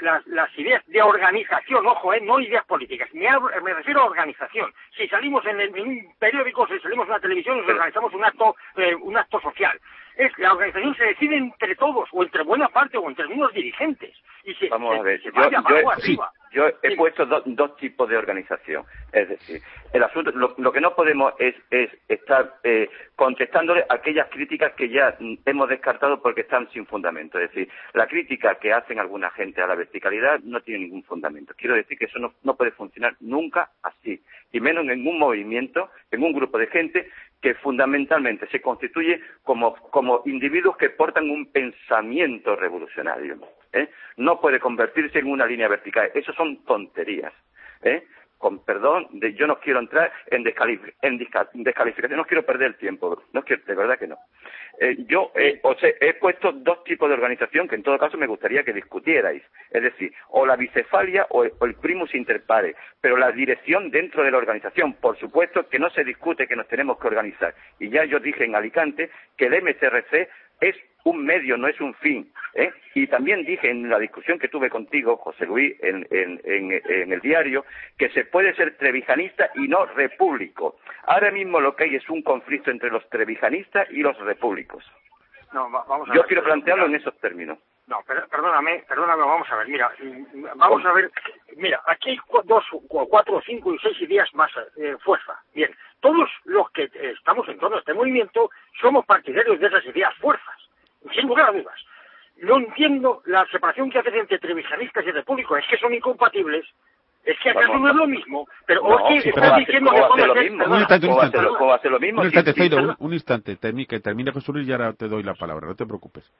[0.01, 4.07] las, las ideas de organización, ojo, eh, no ideas políticas, me, hablo- me refiero a
[4.07, 4.73] organización.
[4.97, 8.57] Si salimos en, el- en un periódico, si salimos en una televisión, organizamos un acto,
[8.77, 9.79] eh, un acto social.
[10.18, 14.14] Es la organización se decide entre todos, o entre buena parte, o entre algunos dirigentes.
[14.44, 16.33] Y se, Vamos se- a ver, se yo, arriba.
[16.52, 16.96] yo he Sí.
[16.96, 18.85] puesto do- dos tipos de organización.
[19.12, 19.61] Es decir,
[19.92, 24.88] el asunto, lo, lo que no podemos es, es estar eh, contestándole aquellas críticas que
[24.88, 27.38] ya hemos descartado porque están sin fundamento.
[27.38, 31.54] Es decir, la crítica que hacen alguna gente a la verticalidad no tiene ningún fundamento.
[31.57, 34.20] Quiero decir que eso no, no puede funcionar nunca así,
[34.52, 37.09] y menos en un movimiento, en un grupo de gente
[37.40, 43.38] que fundamentalmente se constituye como, como individuos que portan un pensamiento revolucionario.
[43.72, 43.88] ¿eh?
[44.16, 46.11] No puede convertirse en una línea vertical.
[46.14, 47.33] Eso son tonterías.
[47.83, 48.05] ¿eh?
[48.38, 53.42] Con perdón, de- yo no quiero entrar en, descalificación, no quiero perder el tiempo, no
[53.42, 54.16] quiero, de verdad que no.
[54.81, 58.16] Eh, yo eh, os he, he puesto dos tipos de organización que en todo caso
[58.16, 59.42] me gustaría que discutierais.
[59.70, 63.90] Es decir, o la bicefalia o el, o el primus inter pares, pero la dirección
[63.90, 67.55] dentro de la organización, por supuesto que no se discute que nos tenemos que organizar.
[67.81, 70.29] Y ya yo dije en Alicante que el MCRC
[70.61, 72.31] es un medio, no es un fin.
[72.55, 72.71] ¿eh?
[72.94, 77.12] Y también dije en la discusión que tuve contigo, José Luis, en, en- en- en
[77.12, 77.64] el diario,
[77.97, 80.79] que se puede ser trevijanista y no repúblico.
[81.05, 84.85] Ahora mismo lo que hay es un conflicto entre los trevijanistas y los repúblicos.
[85.53, 86.27] No, va- vamos a Yo ver.
[86.29, 87.59] quiero plantearlo en esos términos.
[87.88, 91.11] No, per- perdóname, perdóname, vamos a ver, mira, mm, vamos a ver,
[91.57, 95.40] mira, aquí hay dos, cu- cuatro, cinco y seis ideas más eh, fuerza.
[95.55, 99.85] Bien, todos los que eh, estamos en torno a este movimiento somos partidarios de esas
[99.87, 100.57] ideas fuerzas,
[101.14, 101.81] sin lugar a dudas.
[102.42, 106.66] No entiendo la separación que hacen entre trevijanistas y repúblicos, es que son incompatibles.
[107.24, 109.90] Es que acaso no es lo mismo, pero No, o sí, que ¿cómo estás diciendo
[109.92, 110.64] que puede lo ser- mismo?
[110.66, 111.46] Un instante, un ¿Cómo va a instante.
[111.51, 112.20] lo- cómo va a ser lo mismo?
[112.20, 113.59] Un instante, sí, un, un instante.
[113.59, 116.31] Termi- que termine Luis y ahora te doy la palabra, no te preocupes.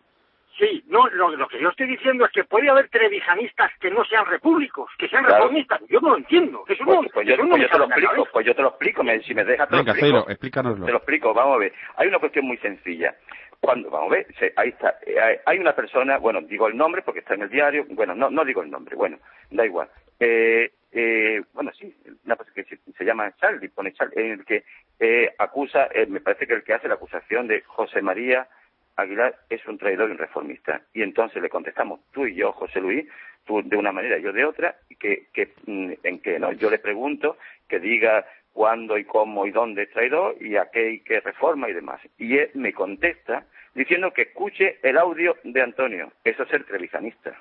[0.59, 4.05] Sí, no, lo, lo que yo estoy diciendo es que puede haber trevijanistas que no
[4.05, 5.37] sean repúblicos, que sean Claro.
[5.45, 5.81] reformistas.
[5.89, 6.65] Yo no lo entiendo.
[6.69, 8.63] Eso no, Pues, pues yo, eso no pues yo te lo explico, pues yo te
[8.63, 10.29] lo explico, me- si me dejas te lo Venga, explico.
[10.31, 10.85] Explícanoslo.
[10.87, 11.73] Te lo explico, vamos a ver.
[11.97, 13.15] Hay una cuestión muy sencilla.
[13.61, 14.99] Cuando, vamos a ver, se- ahí está.
[15.07, 18.15] Eh, hay- Hay una persona, bueno, digo el nombre porque está en el diario, bueno,
[18.15, 19.19] no, no digo el nombre, bueno,
[19.51, 19.89] da igual.
[20.21, 21.95] Eh, eh, bueno, sí,
[22.25, 24.65] una persona que se, se llama Charlie, pone Charlie, en el que
[25.01, 28.49] eh, acusa, eh, me parece que el que hace la acusación de José María
[28.99, 30.83] Aguilar es un traidor y un reformista.
[30.93, 33.07] Y entonces le contestamos, tú y yo, José Luis,
[33.47, 36.81] tú de una manera yo de otra, que, que, mm, en que no, yo le
[36.81, 41.21] pregunto que diga cuándo y cómo y dónde es traidor y a qué y qué
[41.21, 42.01] reforma y demás.
[42.19, 46.13] Y él me contesta diciendo que escuche el audio de Antonio.
[46.25, 47.41] Eso es ser trevisanista.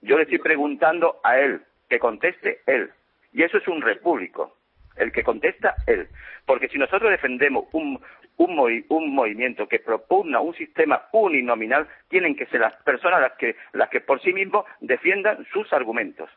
[0.00, 2.90] Yo le estoy preguntando a él, que conteste él.
[3.32, 4.56] Y eso es un repúblico,
[4.98, 6.08] el que contesta él.
[6.46, 8.00] Porque si nosotros defendemos un,
[8.36, 13.56] un, un movimiento que propugna un sistema uninominal, tienen que ser las personas las que,
[13.72, 16.30] las que por sí mismos defiendan sus argumentos.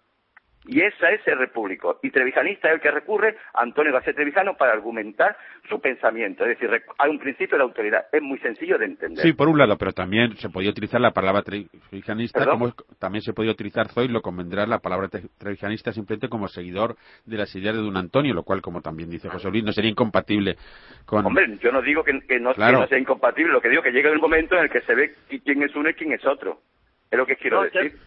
[0.67, 2.00] Y esa es el repúblico.
[2.04, 5.36] Y Trevisanista es el que recurre a Antonio García Trevijano para argumentar
[5.67, 6.43] su pensamiento.
[6.45, 6.69] Es decir,
[7.00, 8.06] hay un principio de autoridad.
[8.12, 9.24] Es muy sencillo de entender.
[9.26, 12.54] Sí, por un lado, pero también se podía utilizar la palabra trevijanista, ¿Perdón?
[12.60, 16.95] como es- también se podía utilizar Zoilo, convendrá la palabra tre- trevijanista simplemente como seguidor
[17.26, 19.89] de las ideas de un Antonio, lo cual, como también dice José Luis, no sería
[19.89, 20.58] incompatible
[21.06, 21.26] con...
[21.26, 22.82] Hombre, yo no digo que, que no, que Claro.
[22.82, 25.15] no sea incompatible, lo que digo que llega el momento en el que se ve
[25.28, 26.62] qui- quién es uno y quién es otro.
[27.10, 27.97] Es lo que quiero No, decir.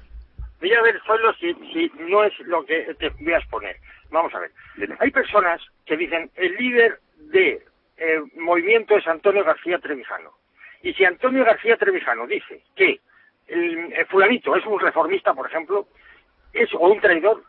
[0.60, 3.76] Voy a ver solo si, si no es lo que te voy a exponer.
[4.10, 4.50] Vamos a ver.
[5.00, 7.62] Hay personas que dicen el líder de
[7.96, 10.32] eh, movimiento es Antonio García Trevijano.
[10.82, 13.00] Y si Antonio García Trevijano dice que
[13.48, 15.86] el, el fulanito es un reformista, por ejemplo,
[16.52, 17.42] es o un traidor,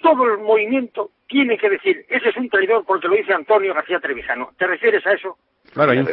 [0.00, 4.00] todo el movimiento tiene que decir ese es un traidor porque lo dice Antonio García
[4.00, 4.52] Trevijano.
[4.56, 5.38] ¿Te refieres a eso?
[5.72, 6.12] Claro, hay un, que-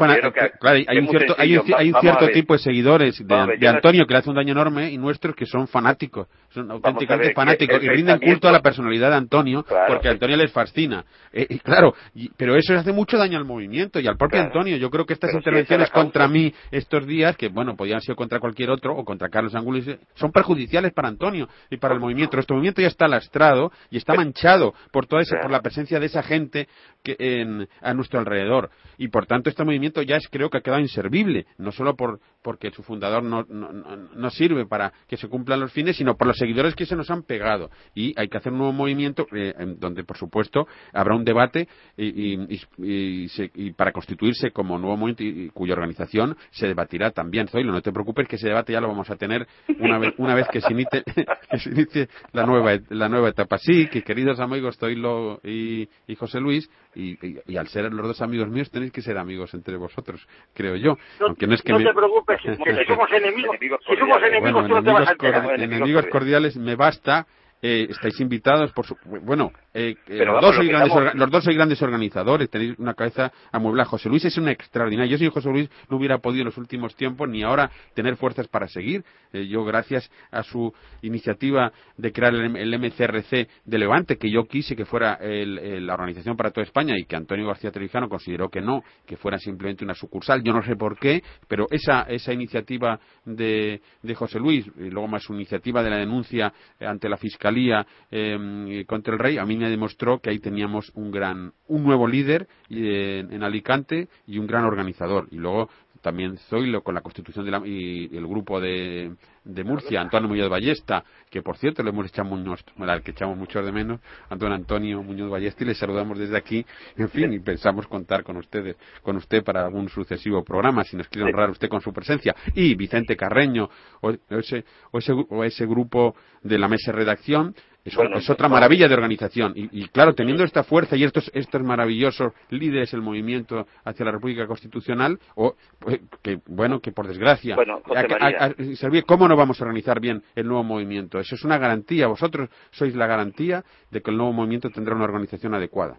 [0.60, 3.66] claro, hay un cierto, hay un, hay un cierto tipo de seguidores de, ver, de
[3.66, 7.34] no- Antonio que le hace un daño enorme y nuestros que son fanáticos, son auténticamente
[7.34, 10.16] fanáticos y rinden pensamiento- culto a la personalidad de Antonio Claro, porque a sí.
[10.16, 11.06] Antonio les fascina.
[11.32, 14.48] Eh, y claro, y- pero eso hace mucho daño al movimiento y al propio Claro.
[14.48, 14.78] Antonio.
[14.78, 18.16] Yo creo que estas Pero intervenciones es contra mí estos días, que bueno, podían ser
[18.16, 22.38] contra cualquier otro o contra Carlos Angulis, son perjudiciales para Antonio y para el movimiento.
[22.38, 26.06] Nuestro movimiento ya está lastrado y está manchado por toda esa, por la presencia de
[26.08, 26.68] esa gente
[27.04, 28.70] que en- a nuestro alrededor.
[28.98, 32.20] Y por tanto este movimiento ya es, creo que ha quedado inservible, no solo por,
[32.46, 36.28] porque su fundador no, no, no, sirve para que se cumplan los fines, sino por
[36.28, 37.72] los seguidores que se nos han pegado.
[37.96, 41.68] Y hay que hacer un nuevo movimiento eh, en donde, por supuesto, habrá un debate
[41.98, 47.10] y, y- y- se- y para constituirse como nuevo movimiento y, cuya organización se debatirá
[47.10, 47.48] también.
[47.48, 49.48] Zoilo, no te preocupes que ese debate ya lo vamos a tener
[49.80, 51.04] una vez, una vez que, se inicie,
[51.50, 53.58] que se inicie la nueva, la nueva etapa.
[53.58, 57.18] Sí, que queridos amigos Zoilo y, y José Luis, y,
[57.58, 60.96] al ser los dos amigos míos tenéis que ser amigos entre vosotros, creo yo.
[61.20, 63.96] No, Aunque no es que no me- te preocupes, que si somos enemigos, Enemigos si
[63.96, 64.28] somos cordiales.
[64.30, 66.10] enemigos bueno, tú no te vas a enemigos, enterar.
[66.10, 67.26] Cordiales me basta.
[67.62, 71.16] eh, estáis invitados por su, bueno eh, eh, Pero los, vamos, dos sois grandes estamos-
[71.16, 73.90] los dos sois grandes organizadores tenéis una cabeza amueblada.
[73.90, 75.12] José Luis es un extraordinario.
[75.12, 78.48] Yo sin José Luis no hubiera podido en los últimos tiempos ni ahora tener fuerzas
[78.48, 79.04] para seguir.
[79.34, 84.46] Eh, yo gracias a su iniciativa de crear el, el MCRC de Levante que yo
[84.46, 88.08] quise que fuera el- el- la organización para toda España y que Antonio García Trevijano
[88.10, 90.42] consideró que no que fuera simplemente una sucursal.
[90.44, 95.08] Yo no sé por qué pero esa esa iniciativa de, de José Luis y luego
[95.08, 99.58] más su iniciativa de la denuncia ante la fiscalía eh, contra el rey a mí
[99.58, 104.38] me demostró que ahí teníamos un gran un nuevo líder eh, en, en Alicante y
[104.38, 105.28] un gran organizador.
[105.32, 105.70] Y luego
[106.02, 110.28] también Zoilo con la constitución de la, y, y el grupo de, de Murcia, Antonio
[110.28, 114.00] Muñoz Ballesta, que por cierto le hemos echado muchos, al que echamos muchos de menos,
[114.30, 116.66] Antonio Antonio Muñoz Ballesta, y le saludamos desde aquí,
[116.98, 121.08] en fin, y pensamos contar con ustedes, con usted para algún sucesivo programa, si nos
[121.08, 123.70] quiere honrar usted con su presencia, y Vicente Carreño,
[124.02, 128.28] o, ese, o, ese, o ese grupo de la mesa de redacción, es, Bueno, es
[128.32, 129.54] otra maravilla de organización.
[129.56, 134.12] Y, y, claro, teniendo esta fuerza y estos, estos maravillosos líderes del movimiento hacia la
[134.12, 138.38] República Constitucional, o pues, que bueno, que por desgracia, Bueno, José a- a- María.
[138.44, 141.20] a- servir- ¿cómo no vamos a organizar bien el nuevo movimiento?
[141.20, 142.08] Eso es una garantía.
[142.08, 145.98] Vosotros sois la garantía de que el nuevo movimiento tendrá una organización adecuada.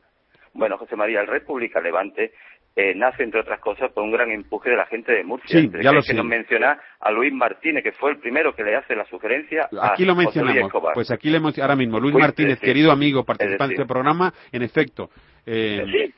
[0.55, 2.33] Bueno, José María, el República Levante
[2.75, 5.61] eh, nace, entre otras cosas, por un gran empuje de la gente de Murcia.
[5.61, 6.15] Sí, ya que lo hay que sé.
[6.15, 10.05] nos menciona a Luis Martínez, que fue el primero que le hace la sugerencia Aquí
[10.05, 10.73] lo a Luis mencionamos.
[10.95, 15.09] Pues aquí le ahora mismo, Luis Martínez, querido amigo, participante del programa, en efecto.
[15.47, 16.15] eh, Sí,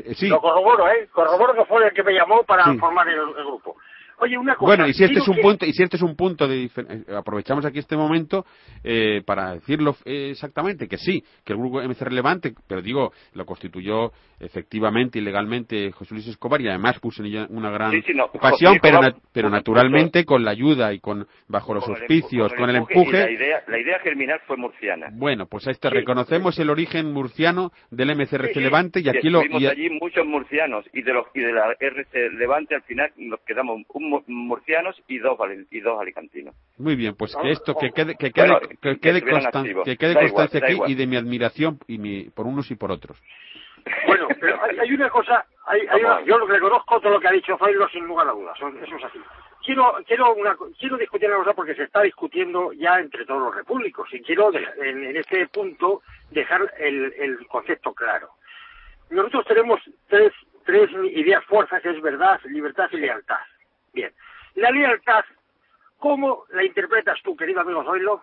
[0.00, 0.28] eh, sí.
[0.28, 1.08] lo corroboro, ¿eh?
[1.12, 2.78] Corroboro que fue el que me llamó para Sí.
[2.78, 3.76] formar el, el grupo.
[4.20, 4.66] Oye, una cosa.
[4.66, 6.68] Bueno, y si este es un que- punto, y si este es un punto de
[6.68, 8.44] difer- eh, aprovechamos aquí este momento
[8.84, 13.46] eh, para decirlo eh, exactamente que sí, que el grupo MC Relevante, pero digo, lo
[13.46, 18.02] constituyó efectivamente y legalmente José Luis Escobar y además puso en ella una gran Sí,
[18.06, 18.80] sí, no, pasión, José
[19.32, 23.18] pero, na- naturalmente con la ayuda y con bajo los Con auspicios, con el empuje.
[23.24, 25.08] La idea, la idea germinal fue murciana.
[25.12, 25.94] Bueno, pues a este Sí.
[25.94, 28.60] reconocemos el origen murciano del MCRC Sí, sí.
[28.60, 32.30] Levante y aquí lo y- allí muchos murcianos y de los y de la RC
[32.30, 36.54] Levante al final nos quedamos un murcianos y dos valen- y dos alicantinos.
[36.78, 37.94] Muy bien, pues que esto, que ojo.
[37.94, 39.84] quede, que quede, Bueno, que que quede, estuvieran constan- activos.
[39.84, 40.90] que quede Da igual, constancia aquí igual.
[40.90, 43.16] y de mi admiración y mi, por unos y por otros.
[44.06, 47.32] Bueno, pero hay, hay una cosa, hay, hay una- yo reconozco todo lo que ha
[47.32, 49.18] dicho Zoilo sin lugar a dudas, son- eso es así.
[49.64, 53.54] Quiero, quiero, una, quiero discutir una cosa porque se está discutiendo ya entre todos los
[53.54, 58.28] repúblicos y quiero de- en, en este punto dejar el, el concepto claro.
[59.10, 60.32] Nosotros tenemos tres,
[60.64, 63.38] tres ideas fuerzas, es verdad, libertad y lealtad.
[63.92, 64.12] Bien,
[64.54, 65.24] la lealtad,
[65.98, 68.22] ¿cómo la interpretas tú, querido amigo Zoilo?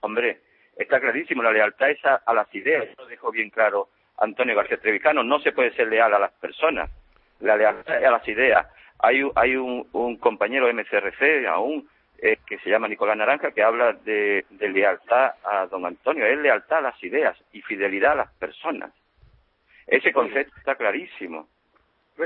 [0.00, 0.40] Hombre,
[0.76, 5.22] está clarísimo, la lealtad es a, las ideas, lo dejó bien claro Antonio García Trevijano,
[5.22, 6.90] no se puede ser leal a las personas,
[7.40, 8.66] la lealtad es a las ideas.
[9.02, 13.62] Hay, un- hay un, un compañero MCRC aún eh, que se llama Nicolás Naranja que
[13.62, 18.16] habla de, de lealtad a don Antonio, es lealtad a las ideas y fidelidad a
[18.16, 18.92] las personas.
[19.86, 21.48] Ese concepto está clarísimo.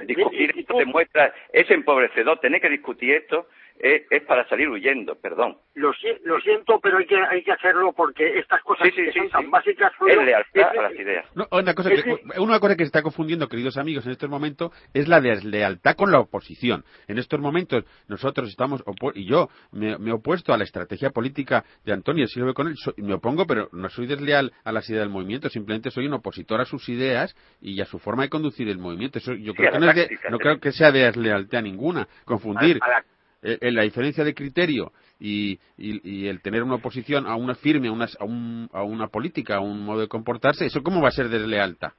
[0.03, 5.57] Discutir esto demuestra, es empobrecedor, tener que discutir esto es, es para salir huyendo, perdón.
[5.75, 9.05] Lo, si- lo siento, pero hay que, hay que hacerlo porque estas cosas Sí, sí,
[9.07, 9.33] que sí, son sí.
[9.33, 9.93] tan básicas...
[9.93, 11.27] Es Zoilo, lealtad es- a las ideas.
[11.35, 14.71] No, una, cosa que, una cosa que se está confundiendo, queridos amigos, en estos momentos
[14.95, 16.85] es la deslealtad con la oposición.
[17.09, 18.83] En estos momentos nosotros estamos,
[19.15, 22.77] y yo me, me he opuesto a la estrategia política de Antonio Silva con él,
[22.77, 26.15] soy- me opongo, pero no soy desleal a las ideas del movimiento, simplemente soy un
[26.15, 29.19] opositor a sus ideas y a su forma de conducir el movimiento.
[29.19, 32.07] Eso yo Sí, creo que no, es de- táctica, no creo que sea deslealtad ninguna.
[32.25, 33.14] Confundir a la- eh, eh,
[33.61, 37.93] la diferencia de criterio y, y- y el tener una oposición a una firme, a
[37.93, 41.13] una, a, un- a una política, a un modo de comportarse, ¿eso cómo va a
[41.13, 41.93] ser deslealtad?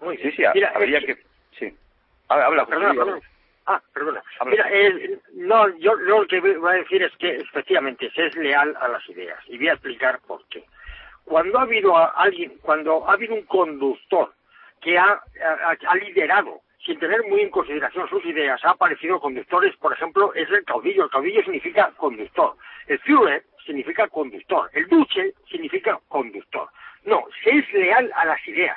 [0.00, 1.16] Muy Sí, sí, Mira, habría que...
[1.58, 1.72] Sí.
[2.28, 3.20] Habla, habla, Perdona, Luis, perdona.
[3.66, 4.22] Ah, perdona.
[4.40, 4.50] Habla.
[4.50, 8.36] Mira, eh, no, yo, yo lo que voy a decir es que efectivamente se es
[8.36, 10.64] leal a las ideas y voy a explicar por qué.
[11.24, 14.34] Cuando ha habido a alguien, cuando ha habido un conductor
[14.82, 19.74] que ha, ha, ha liderado sin tener muy en consideración sus ideas, ha aparecido conductores,
[19.76, 21.04] por ejemplo, es el caudillo.
[21.04, 22.54] El caudillo significa conductor.
[22.86, 24.68] El Führer significa conductor.
[24.74, 26.68] El Duce significa conductor.
[27.04, 28.76] No, se es leal a las ideas.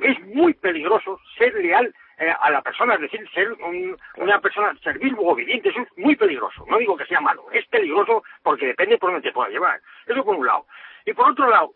[0.00, 4.74] Es muy peligroso ser leal eh, a la persona, es decir, ser un- una persona
[4.82, 6.64] servil o obediente, eso es muy peligroso.
[6.68, 9.80] No digo que sea malo, es peligroso porque depende por dónde te pueda llevar.
[10.06, 10.66] Eso por un lado.
[11.04, 11.74] Y por otro lado,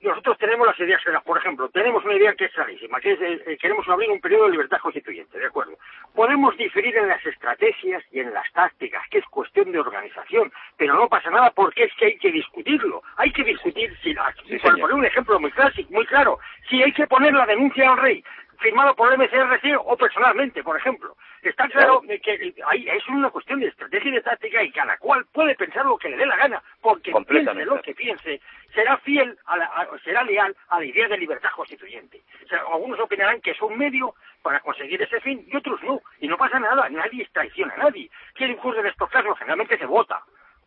[0.00, 1.22] nosotros tenemos las ideas claras.
[1.22, 4.46] Por ejemplo, tenemos una idea que es clarísima, que es eh, queremos abrir un periodo
[4.46, 5.76] de libertad constituyente, ¿de acuerdo?
[6.14, 10.94] Podemos diferir en las estrategias y en las tácticas, que es cuestión de organización, pero
[10.94, 13.02] no pasa nada porque es que hay que discutirlo.
[13.16, 14.14] Hay que discutir, si,
[14.48, 16.38] Sí, por poner un ejemplo muy clásico, muy claro,
[16.68, 18.24] si hay que poner la denuncia al rey,
[18.60, 21.16] firmado por el MCRC o personalmente, por ejemplo.
[21.42, 25.24] Está claro que hay, es una cuestión de estrategia y de táctica y cada cual
[25.32, 27.10] puede pensar lo que le dé la gana, porque
[27.52, 28.40] piense lo que piense,
[28.74, 32.22] será fiel, a la, a- será leal a la idea de libertad constituyente.
[32.44, 36.00] O sea, algunos opinarán que es un medio para conseguir ese fin y otros no.
[36.20, 38.10] Y no pasa nada, nadie traiciona a nadie.
[38.34, 39.38] ¿Quién ocurre en estos casos?
[39.38, 40.22] Generalmente se vota.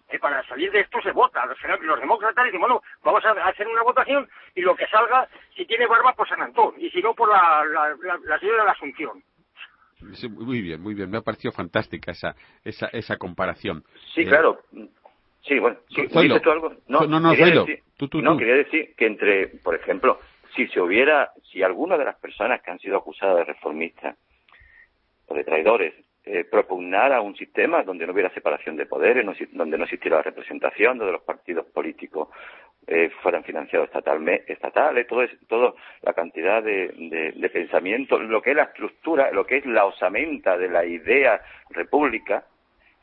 [0.10, 1.46] Eh, para salir de esto se vota.
[1.46, 5.66] Los, los demócratas dicen, bueno, vamos a hacer una votación y lo que salga, si
[5.66, 6.76] tiene barba, por San Antón.
[6.78, 9.24] Y si no, por la, la, la, la señora de la Asunción.
[10.14, 11.10] Sí, muy bien, muy bien.
[11.10, 13.84] Me ha parecido fantástica esa, esa, esa comparación.
[14.14, 14.62] Sí, Eh, claro.
[15.42, 15.78] Sí, bueno.
[15.90, 16.02] Sí.
[16.08, 16.74] ¿dices tú algo?
[16.88, 17.66] No, no, quería Zoilo.
[17.66, 18.40] decir- Tú, tú, no, tú.
[18.40, 20.20] quería decir que entre, por ejemplo,
[20.56, 24.18] si se hubiera, si alguna de las personas que han sido acusadas de reformistas
[25.28, 25.94] o de traidores
[26.26, 30.24] eh, propugnara un sistema donde no hubiera separación de poderes, no donde no existiera la
[30.24, 32.30] representación, donde los partidos políticos
[32.88, 38.52] eh, fueran financiados estatalme- estatales, todo, es- todo la cantidad de, de- pensamiento, lo que
[38.52, 42.46] es la estructura, lo que es la osamenta de la idea república,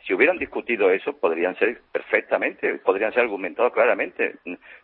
[0.07, 4.37] si hubieran discutido eso, podrían ser perfectamente, podrían ser argumentados claramente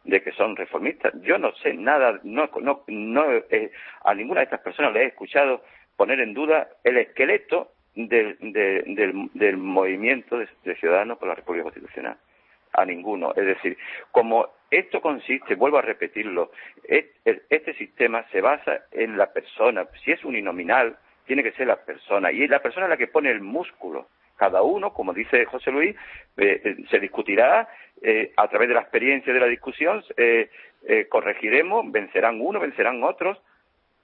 [0.04, 1.14] de que son reformistas.
[1.22, 2.20] Yo no sé nada,
[2.90, 3.70] no eh,
[4.04, 5.62] a ninguna de estas personas le he escuchado
[5.96, 12.16] poner en duda el esqueleto del, de- del, movimiento de, ciudadanos por la República Constitucional.
[12.72, 13.32] A ninguno.
[13.34, 13.76] Es decir,
[14.12, 16.52] como esto consiste, vuelvo a repetirlo,
[16.84, 19.86] es- es- este sistema se basa en la persona.
[20.04, 22.30] Si es uninominal, tiene que ser la persona.
[22.30, 24.06] Y es la persona la que pone el músculo.
[24.36, 25.96] Cada uno, como dice José Luis,
[26.36, 27.66] eh, eh, se discutirá
[28.02, 30.50] eh, a través de la experiencia de la discusión, eh,
[30.86, 33.40] eh, corregiremos, vencerán uno, vencerán otros,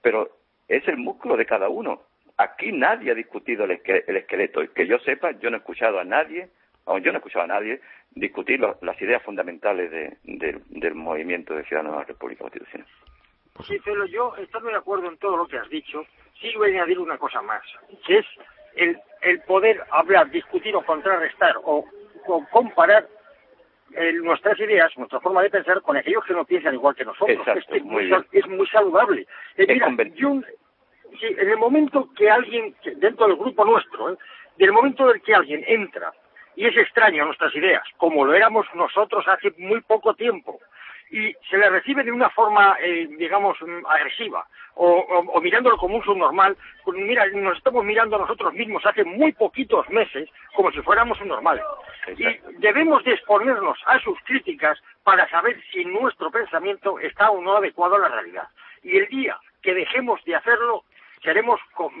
[0.01, 0.31] pero
[0.67, 2.01] es el músculo de cada uno.
[2.37, 4.63] Aquí nadie ha discutido el, esque- el esqueleto.
[4.63, 6.49] Y Que yo sepa, yo no he escuchado a nadie,
[6.85, 7.79] o yo no he escuchado a nadie
[8.11, 12.87] discutir lo- las ideas fundamentales de- del- del movimiento de Ciudadanos de la República Constitucional.
[13.67, 16.05] Sí, pero yo, estando de acuerdo en todo lo que has dicho,
[16.41, 17.61] sí voy a añadir una cosa más,
[18.05, 18.25] que es
[18.75, 21.85] el, el poder hablar, discutir o contrarrestar o,
[22.25, 23.07] o comparar
[23.95, 27.37] eh, nuestras ideas, nuestra forma de pensar con aquellos que no piensan igual que nosotros.
[27.37, 29.27] Exacto, es, muy es muy saludable.
[29.55, 30.41] Eh, mira, yo,
[31.19, 34.17] sí, en el momento que alguien, dentro del grupo nuestro, ¿eh?
[34.57, 36.13] del momento en el que alguien entra
[36.55, 40.59] y es extraño a nuestras ideas, como lo éramos nosotros hace muy poco tiempo,
[41.09, 44.45] y se le recibe de una forma, eh, digamos, mm, agresiva,
[44.75, 48.85] o, o, o mirándolo como un subnormal, pues mira, nos estamos mirando a nosotros mismos
[48.85, 51.61] hace muy poquitos meses como si fuéramos un normal.
[52.17, 52.25] Y
[52.57, 57.95] debemos de exponernos a sus críticas para saber si nuestro pensamiento está o no adecuado
[57.95, 58.47] a la realidad.
[58.81, 60.83] Y el día que dejemos de hacerlo,
[61.23, 61.91] seremos con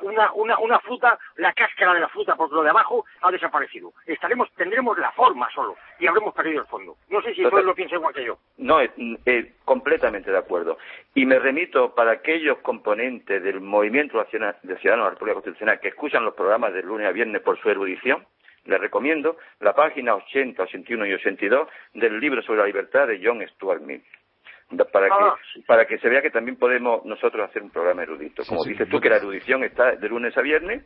[0.00, 3.92] una, una, una fruta, la cáscara de la fruta, porque lo de abajo ha desaparecido.
[4.06, 6.96] Estaremos, tendremos la forma solo y habremos perdido el fondo.
[7.08, 8.38] No sé si tú lo piensa igual que yo.
[8.58, 8.90] No, eh,
[9.26, 10.78] eh, completamente de acuerdo.
[11.14, 15.88] Y me remito para aquellos componentes del movimiento de Ciudadanos de la República Constitucional que
[15.88, 18.26] escuchan los programas de lunes a viernes por su erudición,
[18.64, 23.44] les recomiendo la página 80, 81 y 82 del libro sobre la libertad de John
[23.48, 24.02] Stuart Mill.
[24.92, 25.34] Para que, Ah,
[25.66, 28.42] para que se vea que también podemos nosotros hacer un programa erudito.
[28.48, 29.02] Como sí, dices tú, bueno.
[29.02, 30.82] que la erudición está de lunes a viernes,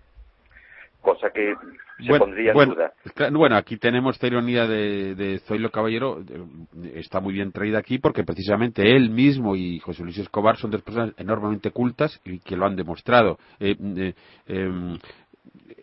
[1.01, 1.55] cosa que
[1.99, 2.93] se Bueno, pondría en bueno, duda.
[3.15, 7.79] claro, bueno, aquí tenemos esta ironía de, de Zoilo Caballero, eh, está muy bien traída
[7.79, 12.41] aquí porque precisamente él mismo y José Luis Escobar son dos personas enormemente cultas y
[12.41, 13.39] que lo han demostrado.
[13.61, 14.15] Eh, eh,
[14.49, 14.99] em,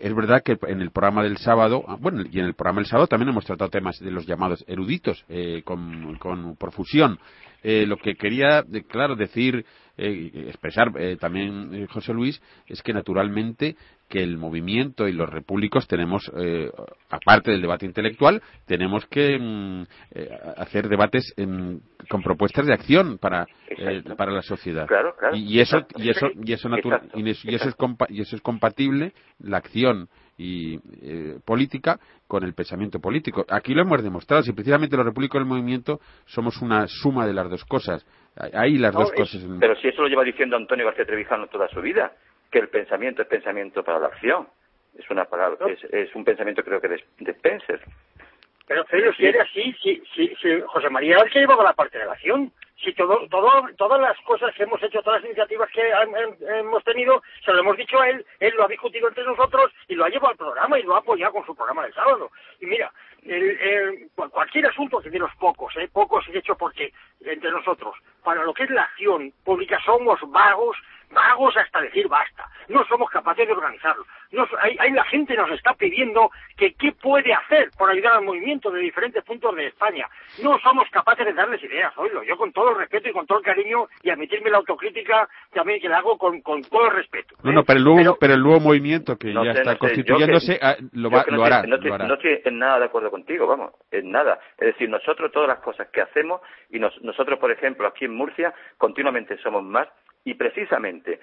[0.03, 2.87] es verdad que en el programa del sábado, ah, bueno, y en el programa del
[2.89, 7.17] sábado también hemos tratado temas de los llamados eruditos eh, con, con profusión.
[7.63, 9.65] Eh, lo que quería, de- claro, decir, eh,
[9.97, 13.75] expresar eh, también eh, José Luis, es que naturalmente
[14.09, 16.69] que el movimiento y los repúblicos tenemos, eh,
[17.09, 21.79] aparte del debate intelectual, tenemos que mm, eh, hacer debates em,
[22.09, 24.87] con propuestas de acción para, eh, para la sociedad.
[24.87, 25.35] Claro, claro.
[25.35, 26.69] Y, y eso, y eso, y eso,
[27.15, 31.99] y eso, y eso es compa- y eso es compatible la acción y eh, política
[32.27, 33.45] con el pensamiento político.
[33.49, 34.41] Aquí lo hemos demostrado.
[34.43, 38.05] Si precisamente los repúblicos del movimiento somos una suma de las dos cosas.
[38.53, 39.43] Hay las No, dos es- cosas.
[39.43, 42.13] en- Pero si eso lo lleva diciendo Antonio García Trevijano toda su vida,
[42.51, 44.47] que el pensamiento es pensamiento para la acción.
[44.97, 45.67] Es una palabra, No.
[45.67, 47.81] es, es un pensamiento creo que de, de Spencer.
[48.67, 51.97] Pero, pero si era así, si, si, si José María es que llevaba la parte
[51.99, 52.51] de la acción.
[52.83, 56.13] Si todo, todo, todas las cosas que hemos hecho, todas las iniciativas que han-
[56.59, 59.95] hemos tenido, se lo hemos dicho a él, él lo ha discutido entre nosotros y
[59.95, 62.31] lo ha llevado al programa y lo ha apoyado con su programa del sábado.
[62.59, 62.91] Y mira,
[63.23, 65.87] el- el- cual- cualquier asunto que de los pocos, ¿eh?
[65.93, 66.91] pocos he hecho porque
[67.21, 70.75] entre nosotros, para lo que es la acción pública somos vagos,
[71.13, 72.45] vagos hasta decir basta.
[72.69, 74.05] No somos capaces de organizarlo.
[74.31, 78.13] No, so- hay, hay la gente nos está pidiendo que qué puede hacer por ayudar
[78.13, 80.07] al movimiento de diferentes puntos de España.
[80.41, 82.23] No somos capaces de darles ideas, oílo.
[82.23, 85.79] Yo con todo el respeto y con todo el cariño y admitirme la autocrítica también
[85.81, 87.35] que la hago con, con todo el respeto.
[87.43, 87.53] No, ¿eh?
[87.53, 89.79] no, pero el nuevo, pero, el nuevo movimiento que No ya sé, está no sé,
[89.79, 91.67] constituyéndose que- ah, lo, va- que no lo estoy- hará.
[91.67, 92.07] No estoy, lo hará.
[92.07, 94.39] no estoy en nada de acuerdo contigo, vamos, en nada.
[94.57, 98.15] Es decir, nosotros todas las cosas que hacemos, y nos- nosotros, por ejemplo, aquí en
[98.15, 99.87] Murcia, continuamente somos más,
[100.25, 101.19] y precisamente,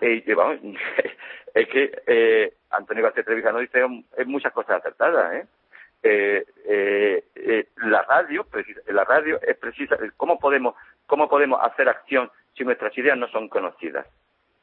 [0.00, 0.24] eh,
[1.54, 3.80] es que eh, Antonio García Trevijano dice
[4.16, 5.46] eh, muchas cosas acertadas, ¿eh?
[6.04, 8.44] Eh, eh, la radio,
[8.88, 9.96] la radio es precisa.
[10.16, 10.74] ¿Cómo podemos,
[11.06, 14.06] cómo podemos hacer acción si nuestras ideas no son conocidas?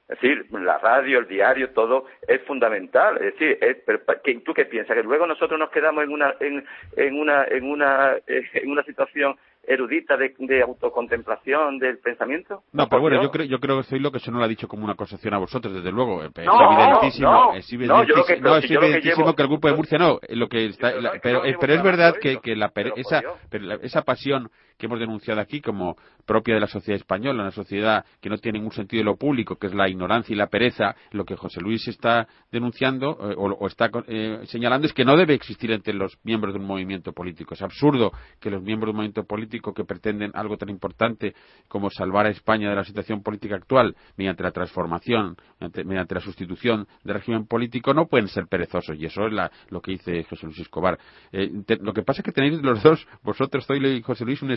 [0.09, 3.15] Es decir, la radio, el diario, todo es fundamental.
[3.17, 4.97] Es decir, es- pero, pa- ¿qué- ¿tú qué piensas?
[4.97, 6.65] ¿Que luego nosotros nos quedamos en una, en,
[6.97, 12.63] en una, en una, en una situación erudita de, de autocontemplación del pensamiento?
[12.71, 14.47] No, pero bueno, yo creo, yo creo que soy lo que eso no lo ha
[14.47, 16.23] dicho como una acusación a vosotros, desde luego.
[16.23, 18.85] Eh, Es No, evidentísimo, no, es no, yo lo que- evidentísimo, no, es lo que
[18.85, 21.73] evidentísimo llevo- que el grupo de Murcia no, eh, lo que está, la- pero, pero
[21.73, 24.49] es verdad que, que la esa, pero esa pasión
[24.79, 28.59] que hemos denunciado aquí como propia de la sociedad española, una sociedad que no tiene
[28.59, 31.59] ningún sentido de lo público, que es la ignorancia y la pereza, lo que José
[31.59, 36.17] Luis está denunciando eh, o, está eh, señalando es que no debe existir entre los
[36.23, 37.53] miembros de un movimiento político.
[37.53, 41.35] Es absurdo que los miembros de un movimiento político que pretenden algo tan importante
[41.67, 46.87] como salvar a España de la situación política actual mediante la transformación, mediante, la sustitución
[47.03, 48.97] del régimen político, no pueden ser perezosos.
[48.97, 50.97] Y eso es la- lo que dice José Luis Escobar.
[51.33, 51.51] Eh,
[51.81, 54.51] lo que pasa es que tenéis los dos, vosotros, Zoilo y José Luis, un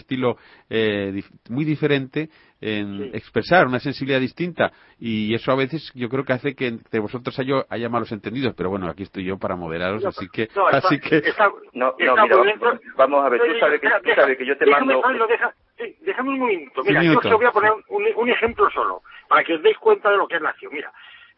[0.71, 2.29] eh, dif- muy diferente
[2.61, 4.73] en expresar una sensibilidad distinta.
[5.01, 8.55] Y eso a veces yo creo que hace que entre vosotros haya, haya malos entendidos.
[8.57, 10.49] Pero bueno, aquí estoy yo para moderaros, así que.
[10.55, 12.37] No, está- así que está- No, no, mira,
[12.97, 15.01] vamos a ver, tú sabes que, tú sabes que yo te déjame, mando...
[15.03, 16.49] Pablo, deja- sí, déjame un.
[16.49, 20.11] Sí, Mira, yo voy a poner un, un ejemplo solo, para que os deis cuenta
[20.11, 20.73] de lo que es la acción.
[20.73, 20.93] Mira,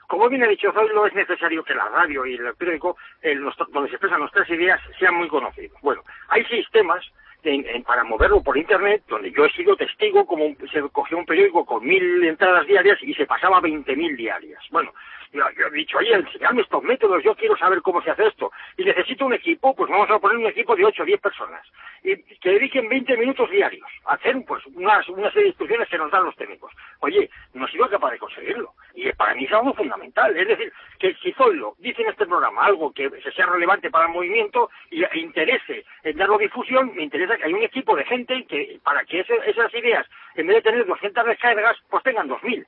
[0.07, 3.66] como bien ha dicho Zoilo, es necesario que la radio y el periódico, el nuestro-
[3.72, 5.81] donde se expresan nuestras ideas, sean muy conocidos.
[5.81, 7.03] Bueno, hay sistemas
[7.45, 11.18] en- en- para moverlo por Internet, donde yo he sido testigo, como un- se cogió
[11.18, 14.62] un periódico con mil entradas diarias y se pasaba a 20.000 diarias.
[14.70, 14.92] Bueno,
[15.35, 18.51] yo, yo he dicho, oye, enseñadme estos métodos, yo quiero saber cómo se hace esto.
[18.76, 21.66] Y necesito un equipo, pues vamos a poner un equipo de 8 o 10 personas.
[22.03, 25.99] Y que dediquen 20 minutos diarios a hacer pues unas, una serie de instrucciones que
[25.99, 26.72] nos dan los técnicos.
[27.01, 28.72] Oye, no he sido capaz de conseguirlo.
[28.95, 30.37] Y para mí es algo fundamental.
[30.37, 34.07] Es decir, que si Zoilo dice en este programa algo que se sea relevante para
[34.07, 38.05] el movimiento y e interese en darlo difusión, me interesa que haya un equipo de
[38.05, 40.07] gente que para que ese- esas ideas,
[40.37, 42.64] en vez de tener 200 descargas, pues tengan 2000.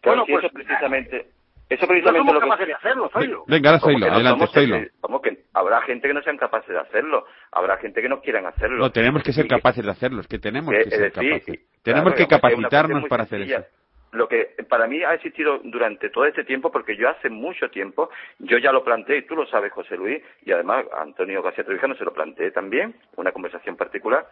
[0.00, 1.26] Claro, bueno, pues eso precisamente...
[1.68, 2.66] Eso no precisamente somos lo que...
[2.66, 3.44] de hacerlo, Zoilo.
[3.46, 4.46] venga, ahora ¿Cómo Zoilo, no adelante?
[4.48, 4.76] Zoilo.
[5.22, 8.78] Que habrá gente que no sean capaces de hacerlo, habrá gente que no quieran hacerlo.
[8.78, 11.30] No, tenemos que ser Y- capaces de hacerlo, es que tenemos Eh, que ser decir,
[11.30, 11.44] capaces.
[11.56, 13.58] claro, Tenemos que capacitarnos para hacer sencilla.
[13.60, 13.68] eso.
[14.12, 18.08] Lo que para mí ha existido durante todo este tiempo, porque yo hace mucho tiempo,
[18.38, 21.64] yo ya lo planteé, y tú lo sabes, José Luis, y además a Antonio García
[21.64, 24.26] Trevijano se lo planteé también, una conversación particular,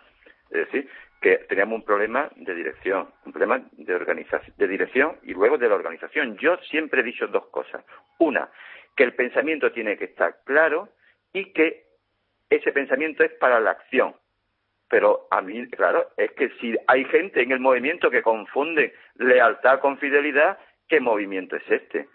[0.51, 0.89] es decir,
[1.20, 5.68] que teníamos un problema de dirección, un problema de organización, de dirección y luego de
[5.68, 6.37] la organización.
[6.39, 7.84] Yo siempre he dicho dos cosas.
[8.18, 8.49] Una,
[8.97, 10.89] que el pensamiento tiene que estar claro
[11.32, 11.84] y que
[12.49, 14.14] ese pensamiento es para la acción.
[14.89, 19.80] Pero a mí, claro, es que si hay gente en el movimiento que confunde lealtad
[19.80, 20.59] con fidelidad,
[20.89, 22.09] ¿qué movimiento es este?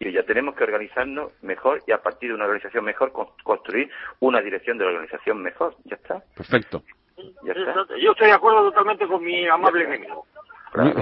[0.00, 3.88] Y ya tenemos que organizarnos mejor y a partir de una organización mejor con- construir
[4.20, 5.76] una dirección de la organización mejor.
[5.84, 6.22] Ya está.
[6.34, 6.82] Perfecto.
[7.44, 7.86] Ya está.
[7.98, 10.26] Yo estoy de acuerdo totalmente con mi amable enemigo.
[10.72, 10.94] Claro,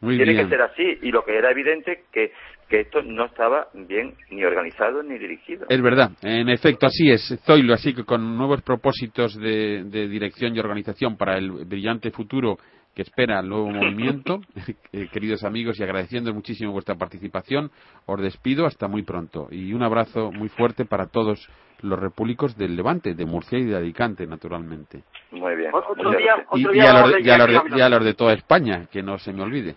[0.00, 0.44] Muy- tiene bien.
[0.44, 0.98] que ser así.
[1.02, 2.32] Y lo que era evidente que
[2.68, 5.64] que esto no estaba bien ni organizado ni dirigido.
[5.70, 7.40] Es verdad, en efecto, así es.
[7.46, 12.58] Zoilo, así que con nuevos propósitos de, de dirección y organización para el brillante futuro
[12.98, 14.40] que espera el nuevo movimiento,
[14.92, 17.70] eh, queridos amigos, y agradeciendo muchísimo vuestra participación,
[18.06, 19.46] os despido hasta muy pronto.
[19.52, 21.48] Y un abrazo muy fuerte para todos
[21.80, 25.04] los repúblicos del Levante, de Murcia y de Alicante, naturalmente.
[25.30, 25.70] Muy bien.
[25.72, 26.44] Otro día-.
[26.54, 28.14] Y, Otro y día a, los de, y a los de- y a los de
[28.14, 29.76] toda España, que no se me olvide.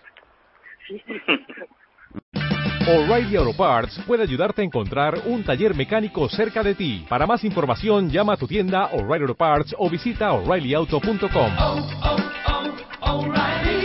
[2.88, 7.06] O'Reilly Auto Parts puede ayudarte a encontrar un taller mecánico cerca de ti.
[7.08, 11.52] Para más información, llama a tu tienda O'Reilly Auto Parts o visita oreillyauto.com.
[11.60, 12.41] oh, oh,
[13.12, 13.76] O'Reilly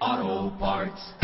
[0.00, 1.23] Auto Parts.